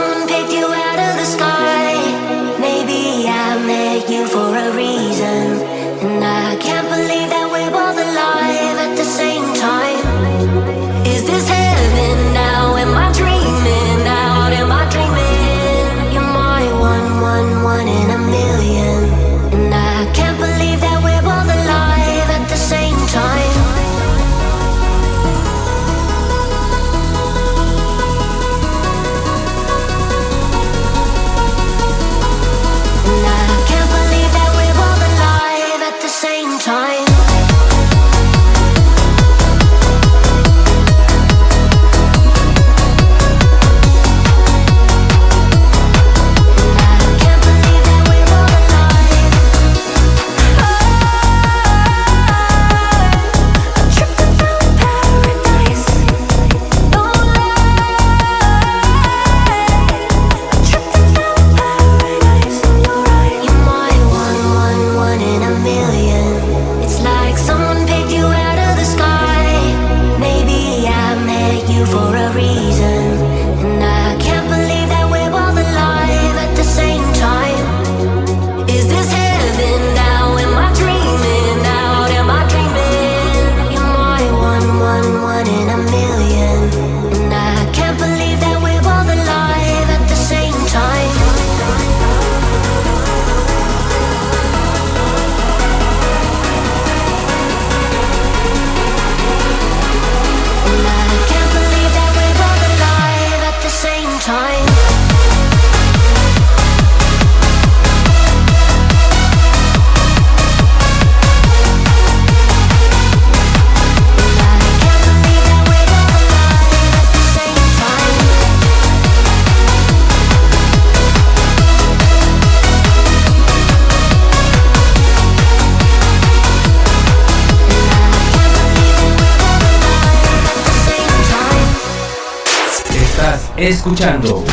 Escuchando 133.68 134.44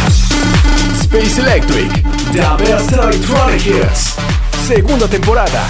Space 1.02 1.40
Electric, 1.40 2.04
The 2.32 2.42
Best 2.58 2.92
Electronic 2.94 3.66
Hits, 3.66 4.16
segunda 4.66 5.08
temporada. 5.08 5.68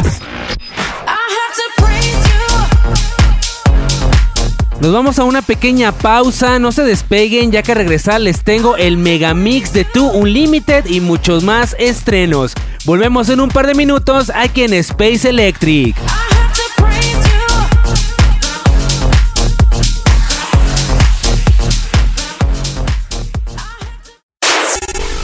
Nos 4.79 4.91
vamos 4.91 5.19
a 5.19 5.23
una 5.23 5.41
pequeña 5.41 5.91
pausa, 5.91 6.59
no 6.59 6.71
se 6.71 6.83
despeguen 6.83 7.51
ya 7.51 7.63
que 7.63 7.73
al 7.73 7.77
regresar 7.77 8.21
les 8.21 8.43
tengo 8.43 8.75
el 8.77 8.97
Megamix 8.97 9.73
de 9.73 9.83
Two 9.83 10.09
Unlimited 10.11 10.85
y 10.85 11.01
muchos 11.01 11.43
más 11.43 11.75
estrenos. 11.79 12.53
Volvemos 12.85 13.29
en 13.29 13.39
un 13.41 13.49
par 13.49 13.67
de 13.67 13.75
minutos 13.75 14.31
aquí 14.33 14.63
en 14.63 14.73
Space 14.73 15.29
Electric. 15.29 15.95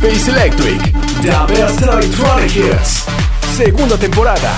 Space 0.00 0.30
Electric, 0.30 0.80
The 1.22 1.52
Best 1.52 1.82
Electronic 1.82 2.54
Hits, 2.54 3.04
segunda 3.56 3.98
temporada. 3.98 4.56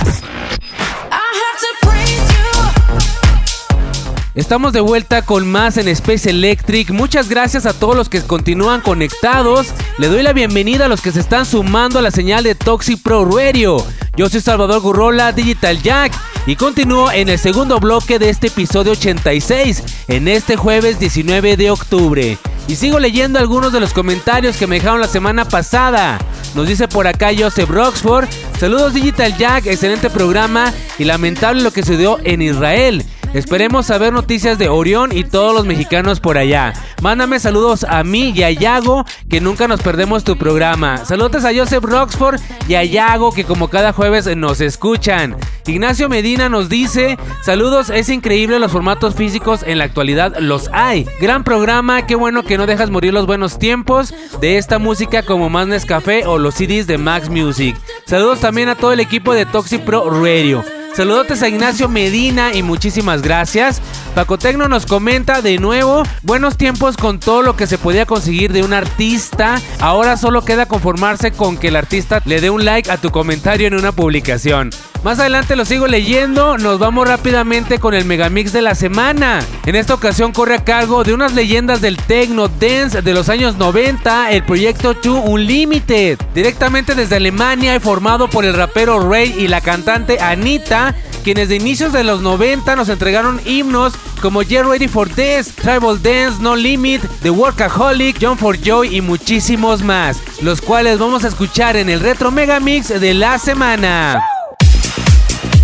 Estamos 4.34 4.74
de 4.74 4.80
vuelta 4.82 5.22
con 5.22 5.50
más 5.50 5.78
en 5.78 5.88
Space 5.88 6.28
Electric. 6.28 6.90
Muchas 6.90 7.30
gracias 7.30 7.64
a 7.64 7.72
todos 7.72 7.96
los 7.96 8.10
que 8.10 8.20
continúan 8.20 8.82
conectados. 8.82 9.68
Le 9.96 10.08
doy 10.08 10.22
la 10.22 10.34
bienvenida 10.34 10.84
a 10.84 10.88
los 10.88 11.00
que 11.00 11.10
se 11.10 11.20
están 11.20 11.46
sumando 11.46 11.98
a 11.98 12.02
la 12.02 12.10
señal 12.10 12.44
de 12.44 12.54
Toxic 12.54 13.02
Pro 13.02 13.24
Radio. 13.24 13.82
Yo 14.16 14.28
soy 14.28 14.42
Salvador 14.42 14.82
Gurrola, 14.82 15.32
Digital 15.32 15.80
Jack, 15.80 16.12
y 16.44 16.56
continúo 16.56 17.10
en 17.10 17.30
el 17.30 17.38
segundo 17.38 17.80
bloque 17.80 18.18
de 18.18 18.28
este 18.28 18.48
episodio 18.48 18.92
86, 18.92 19.84
en 20.08 20.28
este 20.28 20.56
jueves 20.56 20.98
19 20.98 21.56
de 21.56 21.70
octubre. 21.70 22.38
Y 22.68 22.76
sigo 22.76 22.98
leyendo 22.98 23.38
algunos 23.38 23.72
de 23.72 23.80
los 23.80 23.92
comentarios 23.92 24.56
que 24.56 24.66
me 24.66 24.76
dejaron 24.76 25.00
la 25.00 25.08
semana 25.08 25.44
pasada. 25.44 26.18
Nos 26.54 26.68
dice 26.68 26.88
por 26.88 27.06
acá 27.06 27.30
Joseph 27.36 27.68
Roxford. 27.68 28.28
Saludos 28.58 28.94
Digital 28.94 29.36
Jack, 29.36 29.66
excelente 29.66 30.10
programa 30.10 30.72
y 30.98 31.04
lamentable 31.04 31.62
lo 31.62 31.72
que 31.72 31.82
sucedió 31.82 32.18
en 32.24 32.42
Israel. 32.42 33.04
Esperemos 33.32 33.86
saber 33.86 34.12
noticias 34.12 34.58
de 34.58 34.68
Orión 34.68 35.16
y 35.16 35.22
todos 35.22 35.54
los 35.54 35.64
mexicanos 35.64 36.18
por 36.18 36.36
allá. 36.36 36.72
Mándame 37.00 37.38
saludos 37.38 37.84
a 37.84 38.02
mí 38.02 38.32
y 38.34 38.42
a 38.42 38.50
Yago, 38.50 39.04
que 39.28 39.40
nunca 39.40 39.68
nos 39.68 39.80
perdemos 39.82 40.24
tu 40.24 40.36
programa. 40.36 41.04
Saludos 41.04 41.44
a 41.44 41.54
Joseph 41.54 41.84
Roxford 41.84 42.40
y 42.66 42.74
a 42.74 42.82
Yago, 42.82 43.32
que 43.32 43.44
como 43.44 43.68
cada 43.68 43.92
jueves 43.92 44.36
nos 44.36 44.60
escuchan. 44.60 45.36
Ignacio 45.66 46.08
Medina 46.08 46.48
nos 46.48 46.68
dice, 46.68 47.18
saludos, 47.42 47.88
es 47.90 48.08
increíble 48.08 48.58
los 48.58 48.72
formatos 48.72 49.14
físicos, 49.14 49.62
en 49.62 49.78
la 49.78 49.84
actualidad 49.84 50.36
los 50.40 50.68
hay. 50.72 51.06
Gran 51.20 51.44
programa, 51.44 52.06
qué 52.06 52.16
bueno 52.16 52.42
que 52.42 52.58
no 52.58 52.66
dejas 52.66 52.90
morir 52.90 53.14
los 53.14 53.26
buenos 53.26 53.60
tiempos 53.60 54.12
de 54.40 54.58
esta 54.58 54.80
música 54.80 55.22
como 55.22 55.48
Más 55.48 55.68
Nescafé 55.68 56.26
o 56.26 56.38
los 56.38 56.56
CDs 56.56 56.88
de 56.88 56.98
Max 56.98 57.28
Music. 57.28 57.76
Saludos 58.06 58.40
también 58.40 58.68
a 58.68 58.74
todo 58.74 58.92
el 58.92 58.98
equipo 58.98 59.34
de 59.34 59.46
Toxic 59.46 59.82
Pro 59.82 60.10
Radio. 60.10 60.64
Saludos 60.94 61.40
a 61.42 61.48
Ignacio 61.48 61.88
Medina 61.88 62.52
y 62.52 62.62
muchísimas 62.62 63.22
gracias. 63.22 63.80
Paco 64.14 64.38
Tecno 64.38 64.68
nos 64.68 64.86
comenta 64.86 65.40
de 65.40 65.58
nuevo, 65.58 66.02
buenos 66.22 66.56
tiempos 66.56 66.96
con 66.96 67.20
todo 67.20 67.42
lo 67.42 67.56
que 67.56 67.68
se 67.68 67.78
podía 67.78 68.06
conseguir 68.06 68.52
de 68.52 68.64
un 68.64 68.72
artista. 68.72 69.60
Ahora 69.78 70.16
solo 70.16 70.44
queda 70.44 70.66
conformarse 70.66 71.30
con 71.30 71.56
que 71.56 71.68
el 71.68 71.76
artista 71.76 72.20
le 72.24 72.40
dé 72.40 72.50
un 72.50 72.64
like 72.64 72.90
a 72.90 72.96
tu 72.96 73.10
comentario 73.10 73.68
en 73.68 73.74
una 73.74 73.92
publicación. 73.92 74.70
Más 75.02 75.18
adelante 75.18 75.56
lo 75.56 75.64
sigo 75.64 75.86
leyendo, 75.86 76.58
nos 76.58 76.78
vamos 76.78 77.08
rápidamente 77.08 77.78
con 77.78 77.94
el 77.94 78.04
megamix 78.04 78.52
de 78.52 78.60
la 78.60 78.74
semana. 78.74 79.40
En 79.64 79.74
esta 79.74 79.94
ocasión 79.94 80.30
corre 80.32 80.56
a 80.56 80.64
cargo 80.64 81.04
de 81.04 81.14
unas 81.14 81.32
leyendas 81.32 81.80
del 81.80 81.96
techno 81.96 82.48
dance 82.48 83.00
de 83.00 83.14
los 83.14 83.30
años 83.30 83.56
90, 83.56 84.30
el 84.30 84.44
proyecto 84.44 84.92
2 84.92 85.22
Unlimited, 85.24 86.18
directamente 86.34 86.94
desde 86.94 87.16
Alemania 87.16 87.74
y 87.74 87.80
formado 87.80 88.28
por 88.28 88.44
el 88.44 88.52
rapero 88.52 89.10
Ray 89.10 89.34
y 89.38 89.48
la 89.48 89.62
cantante 89.62 90.20
Anita, 90.20 90.94
quienes 91.24 91.48
de 91.48 91.56
inicios 91.56 91.94
de 91.94 92.04
los 92.04 92.20
90 92.20 92.76
nos 92.76 92.90
entregaron 92.90 93.40
himnos 93.46 93.94
como 94.20 94.42
Get 94.42 94.64
Ready 94.64 94.86
for 94.86 95.08
This, 95.08 95.54
Tribal 95.54 96.02
Dance, 96.02 96.42
No 96.42 96.56
Limit, 96.56 97.02
The 97.22 97.30
Workaholic, 97.30 98.18
John 98.20 98.36
for 98.36 98.60
Joy 98.60 98.94
y 98.94 99.00
muchísimos 99.00 99.82
más, 99.82 100.18
los 100.42 100.60
cuales 100.60 100.98
vamos 100.98 101.24
a 101.24 101.28
escuchar 101.28 101.76
en 101.76 101.88
el 101.88 102.00
Retro 102.00 102.30
Megamix 102.30 102.88
de 103.00 103.14
la 103.14 103.38
semana. 103.38 104.22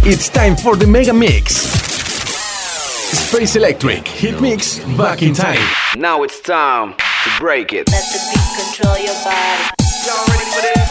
It's 0.08 0.28
time 0.28 0.54
for 0.54 0.76
the 0.76 0.86
Mega 0.86 1.12
Mix. 1.12 1.56
Space 3.10 3.56
Electric 3.56 4.06
Hit 4.06 4.40
Mix 4.40 4.78
Back 4.96 5.20
in 5.20 5.34
Time. 5.34 5.58
Now 5.96 6.22
it's 6.22 6.40
time 6.40 6.94
to 6.94 7.30
break 7.40 7.72
it. 7.72 7.90
Let 7.90 8.04
the 8.12 8.20
beat 8.30 8.48
control 8.54 8.96
your 8.98 9.16
body. 9.24 9.64
Y'all 10.06 10.24
ready 10.28 10.46
for 10.54 10.62
this? 10.62 10.86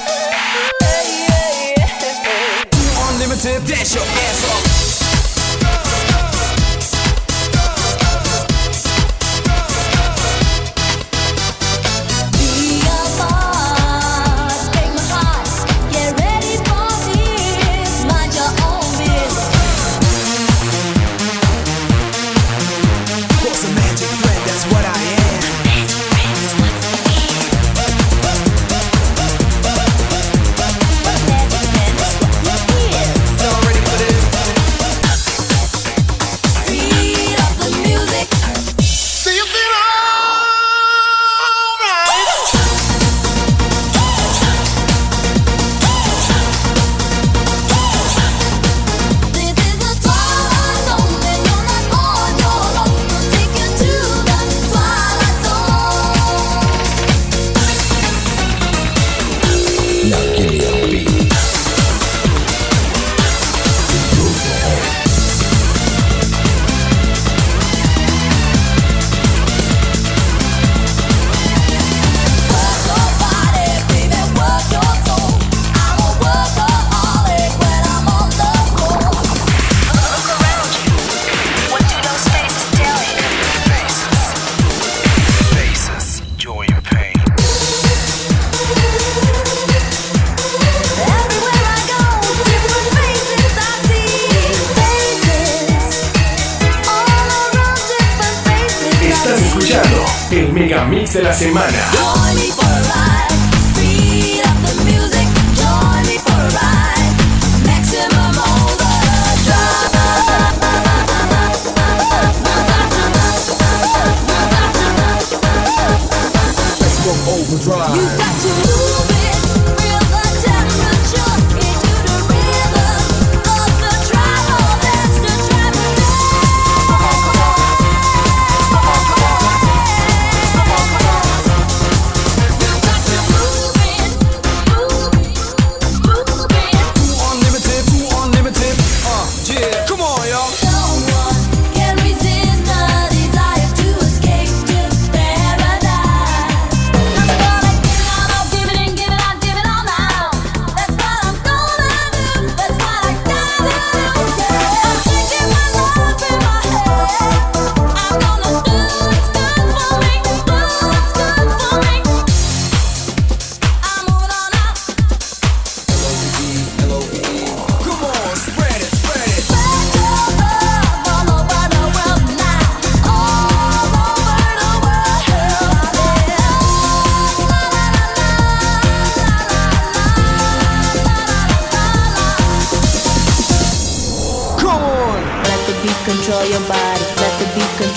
Unlimited, 3.08 3.66
dash 3.66 3.96
your 3.96 4.04
ass 4.04 4.52
off. 4.52 4.75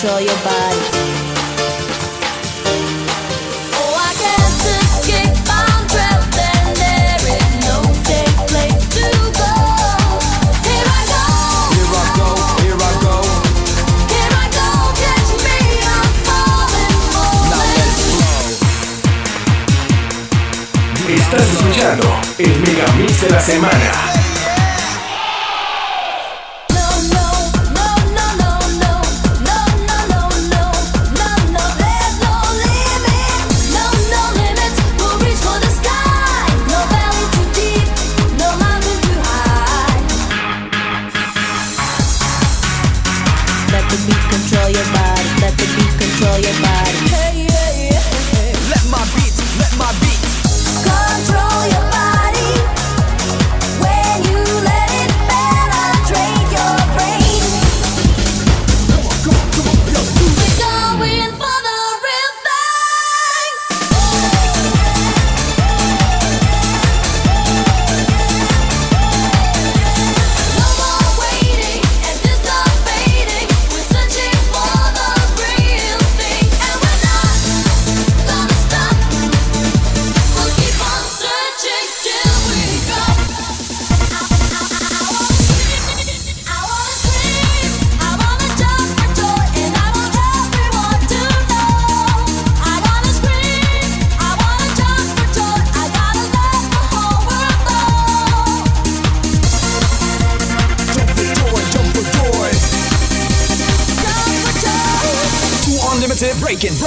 Let 0.04 0.22
it. 0.22 0.38
flow. 0.38 0.98
Estás 21.08 21.40
escuchando 21.40 22.20
el 22.38 22.60
Megamix 22.60 23.22
de 23.22 23.30
la 23.30 23.40
semana. 23.40 24.17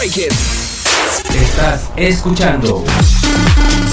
Break 0.01 0.17
it. 0.17 0.33
Estás 1.35 1.91
escuchando 1.95 2.83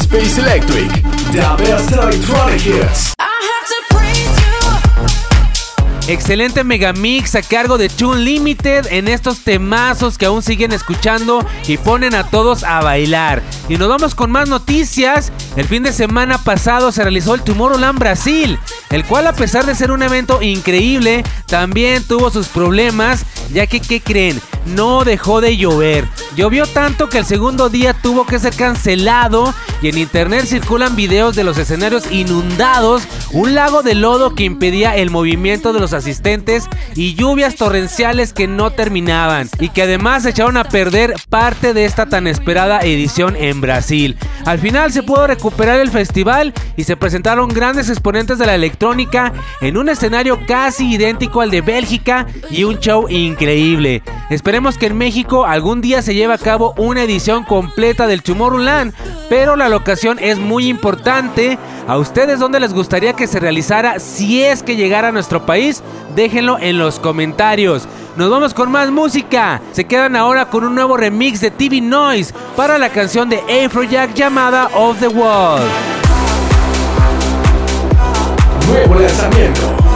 Space 0.00 0.40
Electric, 0.40 0.90
the 1.32 1.62
best 1.62 1.92
electronic 1.92 2.60
hits. 2.62 3.12
I 3.18 3.28
have 3.44 3.66
to 3.68 3.74
praise 3.94 4.40
you. 4.40 6.10
Excelente 6.10 6.64
megamix 6.64 7.34
a 7.34 7.42
cargo 7.42 7.76
de 7.76 7.90
Tune 7.90 8.22
Limited 8.22 8.86
en 8.90 9.08
estos 9.08 9.40
temazos 9.40 10.16
que 10.16 10.24
aún 10.24 10.42
siguen 10.42 10.72
escuchando 10.72 11.44
y 11.66 11.76
ponen 11.76 12.14
a 12.14 12.24
todos 12.24 12.64
a 12.64 12.80
bailar. 12.80 13.42
Y 13.68 13.76
nos 13.76 13.90
vamos 13.90 14.14
con 14.14 14.30
más 14.30 14.48
noticias. 14.48 15.30
El 15.56 15.66
fin 15.66 15.82
de 15.82 15.92
semana 15.92 16.38
pasado 16.38 16.90
se 16.90 17.02
realizó 17.02 17.34
el 17.34 17.42
Tomorrowland 17.42 17.98
Brasil, 17.98 18.58
el 18.88 19.04
cual 19.04 19.26
a 19.26 19.34
pesar 19.34 19.66
de 19.66 19.74
ser 19.74 19.90
un 19.90 20.02
evento 20.02 20.40
increíble, 20.40 21.22
también 21.46 22.02
tuvo 22.02 22.30
sus 22.30 22.48
problemas, 22.48 23.26
ya 23.52 23.66
que 23.66 23.80
¿qué 23.80 24.00
creen? 24.00 24.40
No 24.68 25.04
dejó 25.04 25.40
de 25.40 25.56
llover. 25.56 26.04
Llovió 26.38 26.66
tanto 26.68 27.08
que 27.08 27.18
el 27.18 27.24
segundo 27.24 27.68
día 27.68 27.94
tuvo 27.94 28.24
que 28.24 28.38
ser 28.38 28.54
cancelado 28.54 29.52
y 29.82 29.88
en 29.88 29.98
internet 29.98 30.44
circulan 30.46 30.94
videos 30.94 31.34
de 31.34 31.42
los 31.42 31.58
escenarios 31.58 32.12
inundados, 32.12 33.08
un 33.32 33.56
lago 33.56 33.82
de 33.82 33.96
lodo 33.96 34.36
que 34.36 34.44
impedía 34.44 34.94
el 34.94 35.10
movimiento 35.10 35.72
de 35.72 35.80
los 35.80 35.92
asistentes 35.92 36.68
y 36.94 37.16
lluvias 37.16 37.56
torrenciales 37.56 38.32
que 38.32 38.46
no 38.46 38.70
terminaban 38.70 39.48
y 39.58 39.70
que 39.70 39.82
además 39.82 40.26
echaron 40.26 40.56
a 40.56 40.62
perder 40.62 41.16
parte 41.28 41.74
de 41.74 41.84
esta 41.84 42.06
tan 42.06 42.28
esperada 42.28 42.82
edición 42.82 43.34
en 43.34 43.60
Brasil. 43.60 44.16
Al 44.44 44.60
final 44.60 44.92
se 44.92 45.02
pudo 45.02 45.26
recuperar 45.26 45.80
el 45.80 45.90
festival 45.90 46.54
y 46.76 46.84
se 46.84 46.96
presentaron 46.96 47.48
grandes 47.48 47.88
exponentes 47.88 48.38
de 48.38 48.46
la 48.46 48.54
electrónica 48.54 49.32
en 49.60 49.76
un 49.76 49.88
escenario 49.88 50.38
casi 50.46 50.92
idéntico 50.92 51.40
al 51.40 51.50
de 51.50 51.62
Bélgica 51.62 52.28
y 52.48 52.62
un 52.62 52.78
show 52.78 53.08
increíble. 53.08 54.02
Esperemos 54.30 54.78
que 54.78 54.86
en 54.86 54.96
México 54.96 55.44
algún 55.44 55.80
día 55.80 56.00
se 56.00 56.14
lleve 56.14 56.27
a 56.32 56.38
cabo 56.38 56.74
una 56.76 57.02
edición 57.02 57.44
completa 57.44 58.06
del 58.06 58.22
Tomorrowland, 58.22 58.92
pero 59.28 59.56
la 59.56 59.68
locación 59.68 60.18
es 60.20 60.38
muy 60.38 60.68
importante. 60.68 61.58
¿A 61.86 61.96
ustedes 61.96 62.38
dónde 62.38 62.60
les 62.60 62.74
gustaría 62.74 63.14
que 63.14 63.26
se 63.26 63.40
realizara 63.40 63.98
si 63.98 64.42
es 64.42 64.62
que 64.62 64.76
llegara 64.76 65.08
a 65.08 65.12
nuestro 65.12 65.46
país? 65.46 65.82
Déjenlo 66.14 66.58
en 66.58 66.78
los 66.78 66.98
comentarios. 66.98 67.88
Nos 68.16 68.30
vamos 68.30 68.52
con 68.52 68.70
más 68.70 68.90
música. 68.90 69.60
Se 69.72 69.84
quedan 69.84 70.16
ahora 70.16 70.46
con 70.46 70.64
un 70.64 70.74
nuevo 70.74 70.96
remix 70.96 71.40
de 71.40 71.50
TV 71.50 71.80
Noise 71.80 72.34
para 72.56 72.78
la 72.78 72.90
canción 72.90 73.28
de 73.28 73.40
Afrojack 73.64 74.14
llamada 74.14 74.68
Off 74.74 74.98
the 75.00 75.08
Wall. 75.08 75.62
Nuevo 78.68 78.94
lanzamiento. 78.96 79.87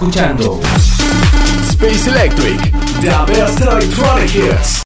Escuchando 0.00 0.58
Space 1.68 2.08
Electric, 2.08 2.58
the 3.02 3.10
best 3.26 3.60
electronic 3.60 4.34
hits. 4.34 4.82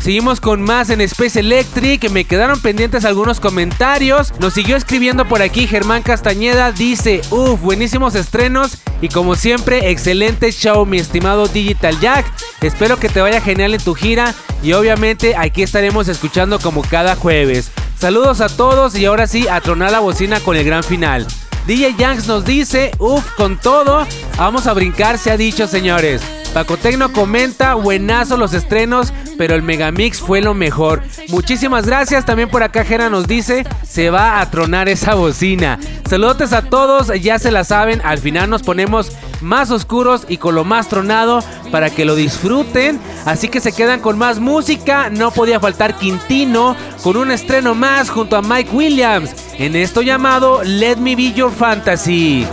Seguimos 0.00 0.40
con 0.40 0.62
más 0.62 0.90
en 0.90 1.00
Space 1.02 1.38
Electric. 1.38 2.10
Me 2.10 2.24
quedaron 2.24 2.60
pendientes 2.60 3.04
algunos 3.04 3.38
comentarios. 3.38 4.32
Nos 4.40 4.54
siguió 4.54 4.74
escribiendo 4.74 5.28
por 5.28 5.42
aquí 5.42 5.68
Germán 5.68 6.02
Castañeda. 6.02 6.72
Dice: 6.72 7.20
Uf, 7.30 7.60
buenísimos 7.60 8.16
estrenos. 8.16 8.78
Y 9.00 9.08
como 9.08 9.36
siempre, 9.36 9.92
excelente 9.92 10.50
show, 10.50 10.84
mi 10.84 10.98
estimado 10.98 11.46
Digital 11.46 12.00
Jack. 12.00 12.26
Espero 12.62 12.96
que 12.96 13.10
te 13.10 13.20
vaya 13.20 13.40
genial 13.40 13.74
en 13.74 13.80
tu 13.80 13.94
gira. 13.94 14.34
Y 14.60 14.72
obviamente 14.72 15.36
aquí 15.36 15.62
estaremos 15.62 16.08
escuchando 16.08 16.58
como 16.58 16.82
cada 16.82 17.14
jueves. 17.14 17.70
Saludos 17.96 18.40
a 18.40 18.48
todos 18.48 18.96
y 18.96 19.04
ahora 19.04 19.28
sí 19.28 19.46
a 19.46 19.60
tronar 19.60 19.92
la 19.92 20.00
bocina 20.00 20.40
con 20.40 20.56
el 20.56 20.64
gran 20.64 20.82
final. 20.82 21.28
DJ 21.66 21.94
Yanks 21.96 22.26
nos 22.26 22.44
dice, 22.44 22.90
uff, 22.98 23.24
con 23.36 23.56
todo, 23.56 24.06
vamos 24.36 24.66
a 24.66 24.72
brincar, 24.72 25.16
se 25.18 25.30
ha 25.30 25.36
dicho 25.36 25.68
señores. 25.68 26.41
Paco 26.52 26.76
Tecno 26.76 27.12
comenta, 27.12 27.74
buenazo 27.74 28.36
los 28.36 28.52
estrenos, 28.52 29.12
pero 29.38 29.54
el 29.54 29.62
Megamix 29.62 30.20
fue 30.20 30.42
lo 30.42 30.52
mejor. 30.52 31.02
Muchísimas 31.28 31.86
gracias, 31.86 32.26
también 32.26 32.50
por 32.50 32.62
acá 32.62 32.84
Jera 32.84 33.08
nos 33.08 33.26
dice, 33.26 33.64
se 33.82 34.10
va 34.10 34.40
a 34.40 34.50
tronar 34.50 34.88
esa 34.88 35.14
bocina. 35.14 35.78
Saludos 36.08 36.52
a 36.52 36.62
todos, 36.62 37.10
ya 37.20 37.38
se 37.38 37.50
la 37.50 37.64
saben, 37.64 38.02
al 38.04 38.18
final 38.18 38.50
nos 38.50 38.62
ponemos 38.62 39.12
más 39.40 39.70
oscuros 39.70 40.26
y 40.28 40.36
con 40.36 40.54
lo 40.54 40.64
más 40.64 40.88
tronado 40.88 41.42
para 41.70 41.88
que 41.88 42.04
lo 42.04 42.14
disfruten. 42.14 43.00
Así 43.24 43.48
que 43.48 43.60
se 43.60 43.72
quedan 43.72 44.00
con 44.00 44.18
más 44.18 44.38
música, 44.38 45.08
no 45.08 45.30
podía 45.30 45.58
faltar 45.58 45.96
Quintino 45.96 46.76
con 47.02 47.16
un 47.16 47.30
estreno 47.30 47.74
más 47.74 48.10
junto 48.10 48.36
a 48.36 48.42
Mike 48.42 48.70
Williams 48.72 49.34
en 49.58 49.74
esto 49.74 50.02
llamado 50.02 50.62
Let 50.62 50.96
Me 50.96 51.16
Be 51.16 51.32
Your 51.32 51.50
Fantasy. 51.50 52.46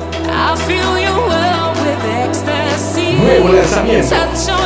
Ecstasy. 3.30 3.42
Nuevo 3.42 3.54
lanzamiento. 3.54 4.10
Touch 4.10 4.50
on 4.50 4.59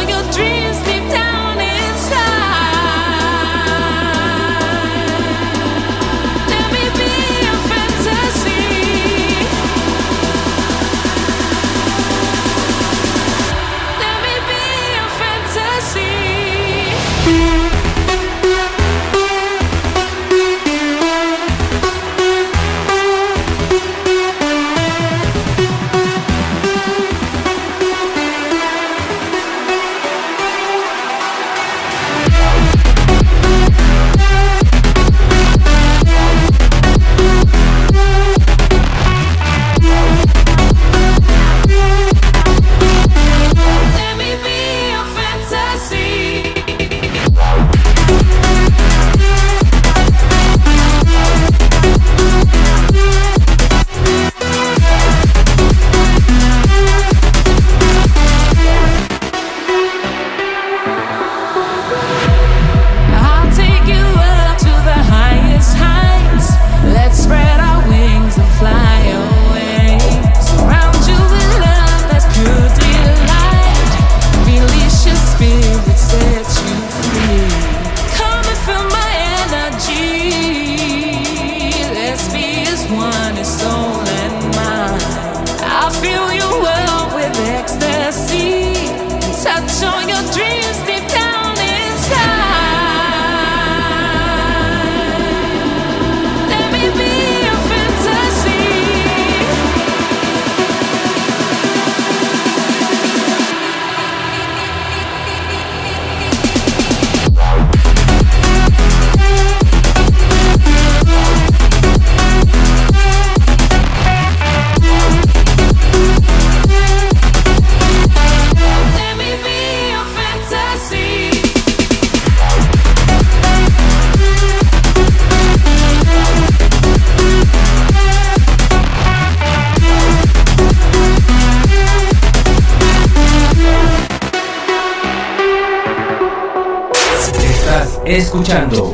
escuchando 138.44 138.94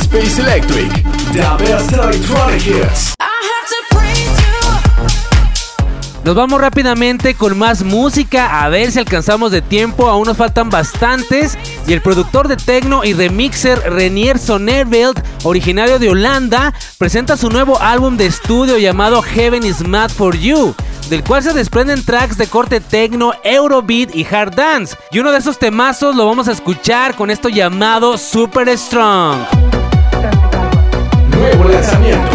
Space 0.00 0.40
Electric, 0.40 0.92
the 1.32 1.64
best 1.64 1.92
electronic 1.92 2.66
hits. 2.66 3.14
Nos 6.24 6.34
vamos 6.36 6.60
rápidamente 6.60 7.34
con 7.34 7.58
más 7.58 7.82
música, 7.82 8.62
a 8.62 8.68
ver 8.68 8.92
si 8.92 9.00
alcanzamos 9.00 9.50
de 9.50 9.60
tiempo, 9.60 10.08
aún 10.08 10.26
nos 10.26 10.36
faltan 10.36 10.70
bastantes. 10.70 11.58
Y 11.86 11.92
el 11.92 12.00
productor 12.00 12.46
de 12.46 12.56
techno 12.56 13.04
y 13.04 13.12
remixer 13.12 13.78
Renier 13.78 14.38
Sonnerveld, 14.38 15.20
originario 15.42 15.98
de 15.98 16.10
Holanda, 16.10 16.72
presenta 16.98 17.36
su 17.36 17.48
nuevo 17.48 17.80
álbum 17.80 18.16
de 18.16 18.26
estudio 18.26 18.78
llamado 18.78 19.20
Heaven 19.22 19.64
is 19.64 19.86
Mad 19.86 20.10
for 20.10 20.36
You, 20.36 20.74
del 21.08 21.24
cual 21.24 21.42
se 21.42 21.52
desprenden 21.52 22.04
tracks 22.04 22.36
de 22.36 22.46
corte 22.46 22.80
techno, 22.80 23.32
eurobeat 23.44 24.14
y 24.14 24.24
hard 24.24 24.54
dance. 24.54 24.96
Y 25.10 25.18
uno 25.18 25.32
de 25.32 25.38
esos 25.38 25.58
temazos 25.58 26.16
lo 26.16 26.26
vamos 26.26 26.48
a 26.48 26.52
escuchar 26.52 27.14
con 27.14 27.30
esto 27.30 27.48
llamado 27.48 28.18
Super 28.18 28.76
Strong. 28.76 29.38
Nuevo 31.30 31.64
lanzamiento. 31.64 32.31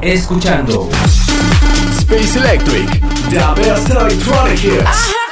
Escuchando 0.00 0.88
Space 1.98 2.38
Electric, 2.38 2.88
the 3.30 3.60
best 3.60 3.90
electronic 3.90 4.62
hits. 4.62 5.26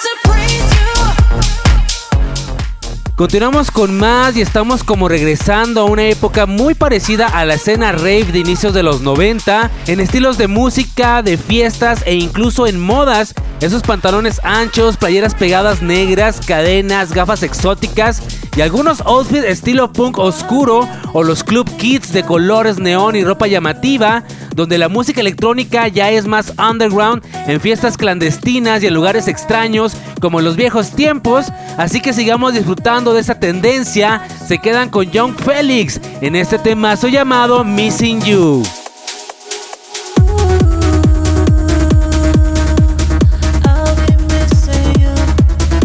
Continuamos 3.17 3.71
con 3.71 3.97
más 3.97 4.37
y 4.37 4.41
estamos 4.41 4.83
como 4.83 5.09
regresando 5.09 5.83
a 5.83 5.85
una 5.85 6.07
época 6.07 6.47
muy 6.47 6.75
parecida 6.75 7.29
a 7.29 7.45
la 7.45 7.55
escena 7.55 7.93
rave 7.93 8.25
de 8.25 8.41
inicios 8.41 8.75
de 8.75 8.83
los 8.83 9.03
90, 9.03 9.71
en 9.87 10.01
estilos 10.01 10.37
de 10.37 10.49
música, 10.49 11.23
de 11.23 11.37
fiestas 11.37 12.03
e 12.07 12.17
incluso 12.17 12.67
en 12.67 12.81
modas. 12.81 13.35
Esos 13.61 13.83
pantalones 13.83 14.41
anchos, 14.43 14.97
playeras 14.97 15.37
pegadas 15.37 15.81
negras, 15.81 16.41
cadenas, 16.45 17.13
gafas 17.13 17.45
exóticas 17.45 18.21
y 18.57 18.61
algunos 18.61 19.01
outfits 19.01 19.45
estilo 19.45 19.93
punk 19.93 20.19
oscuro 20.19 20.89
o 21.13 21.23
los 21.23 21.43
club 21.43 21.69
kits 21.77 22.13
de 22.13 22.23
colores 22.23 22.79
neón 22.79 23.17
y 23.17 23.25
ropa 23.25 23.47
llamativa, 23.47 24.23
donde 24.55 24.79
la 24.79 24.89
música 24.89 25.21
electrónica 25.21 25.89
ya 25.89 26.11
es 26.11 26.27
más 26.27 26.53
underground 26.59 27.23
en 27.49 27.61
fiestas 27.61 27.97
clandestinas 27.97 28.83
y 28.83 28.87
en 28.87 28.95
lugares 28.95 29.27
extraños 29.27 29.97
como 30.21 30.39
en 30.39 30.45
los 30.45 30.57
viejos 30.57 30.91
tiempos. 30.91 31.47
Así 31.77 32.01
que 32.01 32.13
sigamos 32.13 32.55
disfrutando 32.55 33.13
de 33.13 33.21
esa 33.21 33.41
tendencia. 33.41 34.23
Se 34.47 34.59
quedan 34.59 34.89
con 34.89 35.11
Young 35.11 35.35
Felix 35.35 36.01
en 36.21 36.37
este 36.37 36.59
temazo 36.59 37.09
llamado 37.09 37.65
Missing 37.65 38.23
You. 38.23 38.63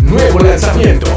Nuevo 0.02 0.40
lanzamiento. 0.40 1.09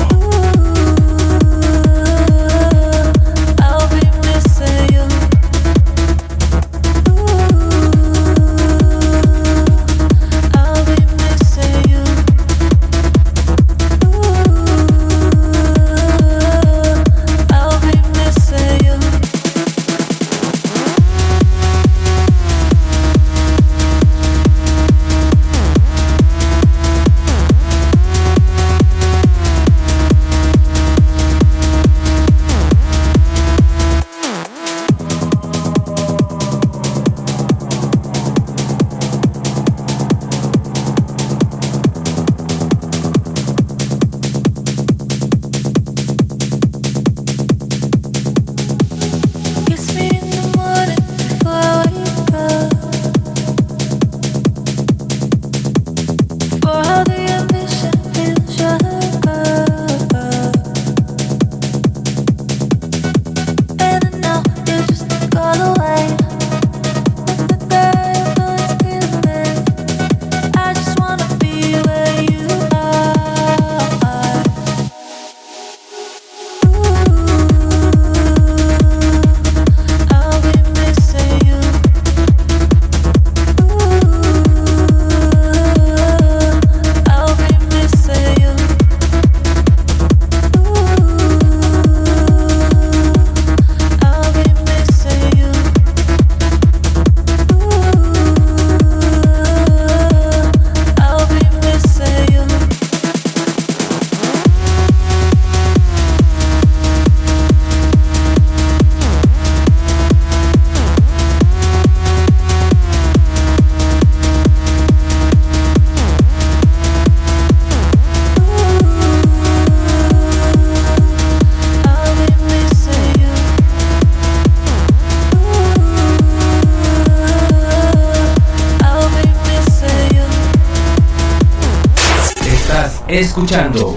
Escuchando 133.23 133.95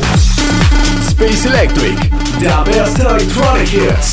Space 1.07 1.47
Electric, 1.47 1.97
the 2.39 2.71
best 2.71 2.99
electronic 2.99 3.73
hits. 3.73 4.11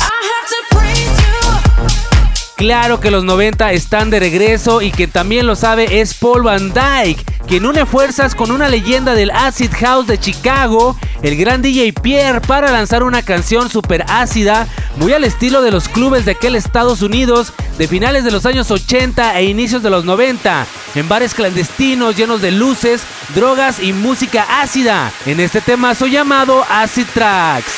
Claro 2.55 2.99
que 2.99 3.11
los 3.11 3.23
90 3.23 3.73
están 3.73 4.09
de 4.09 4.19
regreso 4.19 4.81
y 4.81 4.91
que 4.91 5.07
también 5.07 5.45
lo 5.45 5.55
sabe 5.55 6.01
es 6.01 6.13
Paul 6.15 6.43
Van 6.43 6.73
Dyke, 6.73 7.23
quien 7.47 7.65
une 7.65 7.85
fuerzas 7.85 8.33
con 8.33 8.51
una 8.51 8.69
leyenda 8.69 9.13
del 9.13 9.31
Acid 9.31 9.71
House 9.73 10.07
de 10.07 10.19
Chicago, 10.19 10.95
el 11.23 11.37
gran 11.37 11.61
DJ 11.61 11.93
Pierre, 11.93 12.41
para 12.41 12.71
lanzar 12.71 13.01
una 13.01 13.23
canción 13.23 13.69
super 13.69 14.05
ácida, 14.09 14.67
muy 14.97 15.13
al 15.13 15.23
estilo 15.23 15.61
de 15.61 15.71
los 15.71 15.87
clubes 15.87 16.25
de 16.25 16.31
aquel 16.31 16.55
Estados 16.55 17.01
Unidos 17.01 17.53
de 17.77 17.87
finales 17.87 18.25
de 18.25 18.31
los 18.31 18.45
años 18.45 18.69
80 18.69 19.39
e 19.39 19.45
inicios 19.45 19.81
de 19.81 19.89
los 19.89 20.05
90, 20.05 20.67
en 20.95 21.09
bares 21.09 21.33
clandestinos 21.33 22.15
llenos 22.17 22.41
de 22.41 22.51
luces, 22.51 23.01
drogas 23.33 23.79
y 23.81 23.93
música 23.93 24.61
ácida, 24.61 25.11
en 25.25 25.39
este 25.39 25.61
temazo 25.61 26.07
llamado 26.07 26.63
Acid 26.69 27.07
Tracks. 27.13 27.71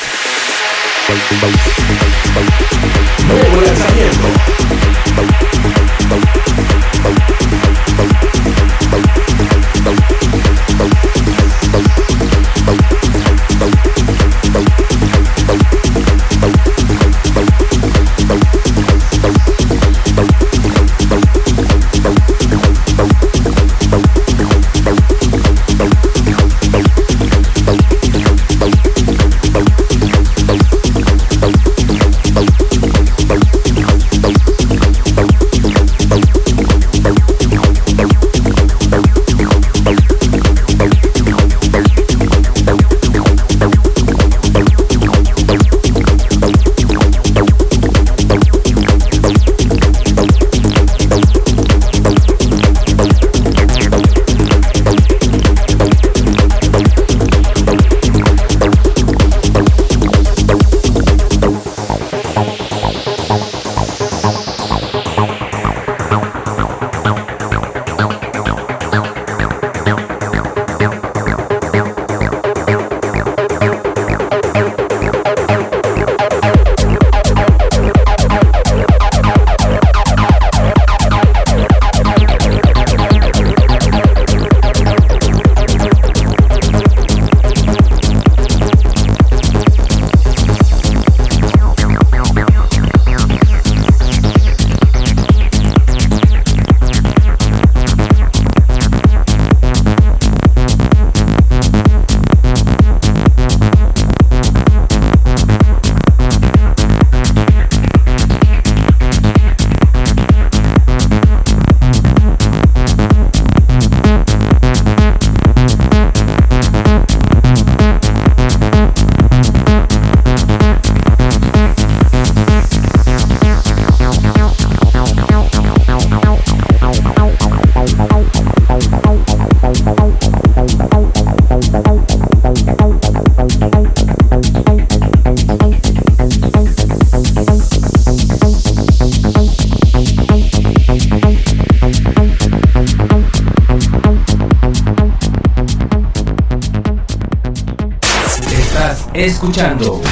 Escuchando 149.46 150.02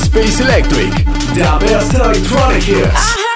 Space 0.00 0.40
Electric, 0.40 0.94
the 1.34 1.66
best 1.66 1.92
electronic 1.94 2.68
hits. 2.68 3.28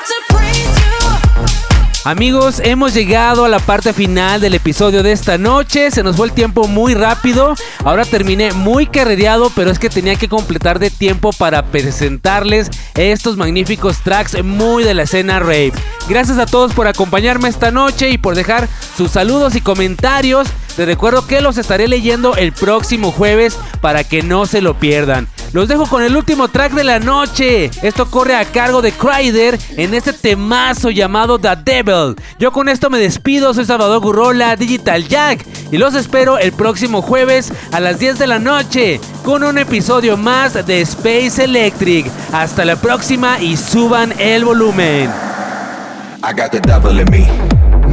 Amigos, 2.04 2.60
hemos 2.64 2.94
llegado 2.94 3.44
a 3.44 3.48
la 3.48 3.58
parte 3.58 3.92
final 3.92 4.40
del 4.40 4.54
episodio 4.54 5.02
de 5.02 5.12
esta 5.12 5.38
noche. 5.38 5.90
Se 5.90 6.02
nos 6.02 6.16
fue 6.16 6.26
el 6.26 6.32
tiempo 6.32 6.68
muy 6.68 6.94
rápido. 6.94 7.54
Ahora 7.84 8.04
terminé 8.04 8.52
muy 8.52 8.86
carrereado, 8.86 9.50
pero 9.54 9.70
es 9.70 9.78
que 9.78 9.88
tenía 9.88 10.16
que 10.16 10.28
completar 10.28 10.78
de 10.78 10.90
tiempo 10.90 11.32
para 11.32 11.62
presentarles 11.64 12.70
estos 12.94 13.36
magníficos 13.36 13.98
tracks 13.98 14.42
muy 14.42 14.84
de 14.84 14.94
la 14.94 15.04
escena 15.04 15.38
rave. 15.40 15.72
Gracias 16.08 16.38
a 16.38 16.46
todos 16.46 16.72
por 16.74 16.86
acompañarme 16.86 17.48
esta 17.48 17.70
noche 17.70 18.10
y 18.10 18.18
por 18.18 18.34
dejar 18.34 18.68
sus 18.96 19.12
saludos 19.12 19.54
y 19.56 19.60
comentarios. 19.60 20.48
Les 20.76 20.86
recuerdo 20.86 21.26
que 21.26 21.40
los 21.40 21.58
estaré 21.58 21.88
leyendo 21.88 22.34
el 22.36 22.52
próximo 22.52 23.12
jueves 23.12 23.58
para 23.80 24.04
que 24.04 24.22
no 24.22 24.46
se 24.46 24.62
lo 24.62 24.74
pierdan. 24.74 25.28
Los 25.52 25.68
dejo 25.68 25.86
con 25.86 26.02
el 26.02 26.16
último 26.16 26.48
track 26.48 26.72
de 26.72 26.84
la 26.84 26.98
noche. 26.98 27.70
Esto 27.82 28.06
corre 28.10 28.36
a 28.36 28.46
cargo 28.46 28.80
de 28.80 28.92
Kryder 28.92 29.58
en 29.76 29.92
este 29.92 30.14
temazo 30.14 30.88
llamado 30.88 31.38
The 31.38 31.56
Devil. 31.62 32.16
Yo 32.38 32.52
con 32.52 32.70
esto 32.70 32.88
me 32.88 32.98
despido. 32.98 33.52
Soy 33.52 33.66
Salvador 33.66 34.00
Gurrola, 34.00 34.56
Digital 34.56 35.06
Jack. 35.06 35.44
Y 35.70 35.76
los 35.76 35.94
espero 35.94 36.38
el 36.38 36.52
próximo 36.52 37.02
jueves 37.02 37.52
a 37.70 37.80
las 37.80 37.98
10 37.98 38.18
de 38.18 38.26
la 38.26 38.38
noche 38.38 39.00
con 39.24 39.44
un 39.44 39.58
episodio 39.58 40.16
más 40.16 40.54
de 40.66 40.80
Space 40.80 41.44
Electric. 41.44 42.06
Hasta 42.32 42.64
la 42.64 42.76
próxima 42.76 43.38
y 43.38 43.58
suban 43.58 44.14
el 44.18 44.46
volumen. 44.46 45.10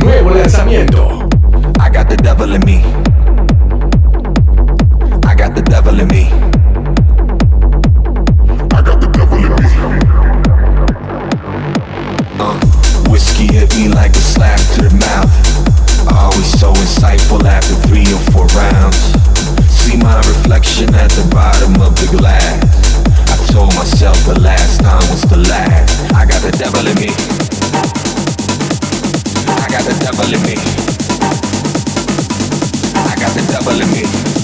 Nuevo 0.02 0.30
lanzamiento. 0.30 1.28
I 1.90 1.92
got 1.92 2.08
the 2.08 2.18
devil 2.18 2.54
in 2.54 2.62
me. 2.68 2.84
I 5.26 5.34
got 5.34 5.56
the 5.56 5.64
devil 5.64 6.00
in 6.00 6.08
me. 6.10 6.30
I 8.70 8.82
got 8.86 9.02
the 9.02 9.10
devil 9.10 9.40
in 9.42 9.50
me. 9.58 9.66
Uh, 12.38 12.60
whiskey 13.10 13.48
hit 13.48 13.76
me 13.76 13.90
like 13.90 14.12
a 14.12 14.22
slap 14.22 14.60
to 14.76 14.84
the 14.86 14.94
mouth. 15.02 15.34
Always 16.14 16.60
so 16.60 16.74
insightful 16.74 17.44
after 17.44 17.74
three 17.90 18.06
or 18.14 18.22
four 18.30 18.46
rounds. 18.54 19.02
See 19.66 19.98
my 19.98 20.18
reflection 20.30 20.94
at 20.94 21.10
the 21.10 21.28
bottom 21.34 21.82
of 21.82 21.96
the 21.96 22.16
glass. 22.16 23.02
I 23.34 23.52
told 23.52 23.74
myself 23.74 24.16
the 24.26 24.40
last 24.40 24.82
time 24.82 25.10
was 25.10 25.24
the 25.24 25.38
last. 25.38 26.14
I 26.14 26.28
got 26.28 26.44
the 26.44 26.52
devil 26.52 26.86
in 26.86 26.94
me. 27.02 27.10
I 29.58 29.66
got 29.74 29.82
the 29.90 29.98
devil 30.06 30.32
in 30.32 30.44
me. 30.44 30.89
Got 33.20 33.36
the 33.36 33.46
devil 33.52 33.82
in 33.82 33.92
me. 33.92 34.39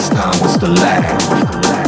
Last 0.00 0.12
time 0.12 0.40
was 0.40 0.58
the 0.58 0.68
last. 0.68 1.79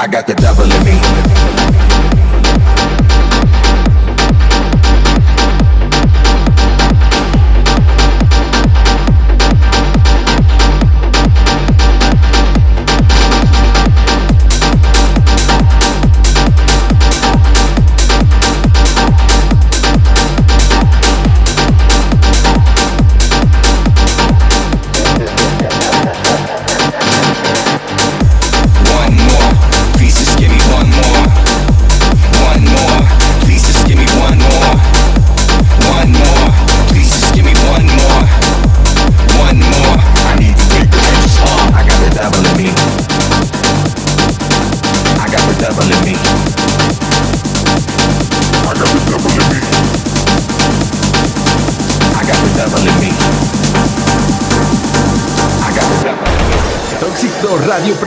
I 0.00 0.06
got 0.06 0.26
the 0.26 0.34
devil 0.34 0.64
in 0.64 0.82
me. 0.82 1.19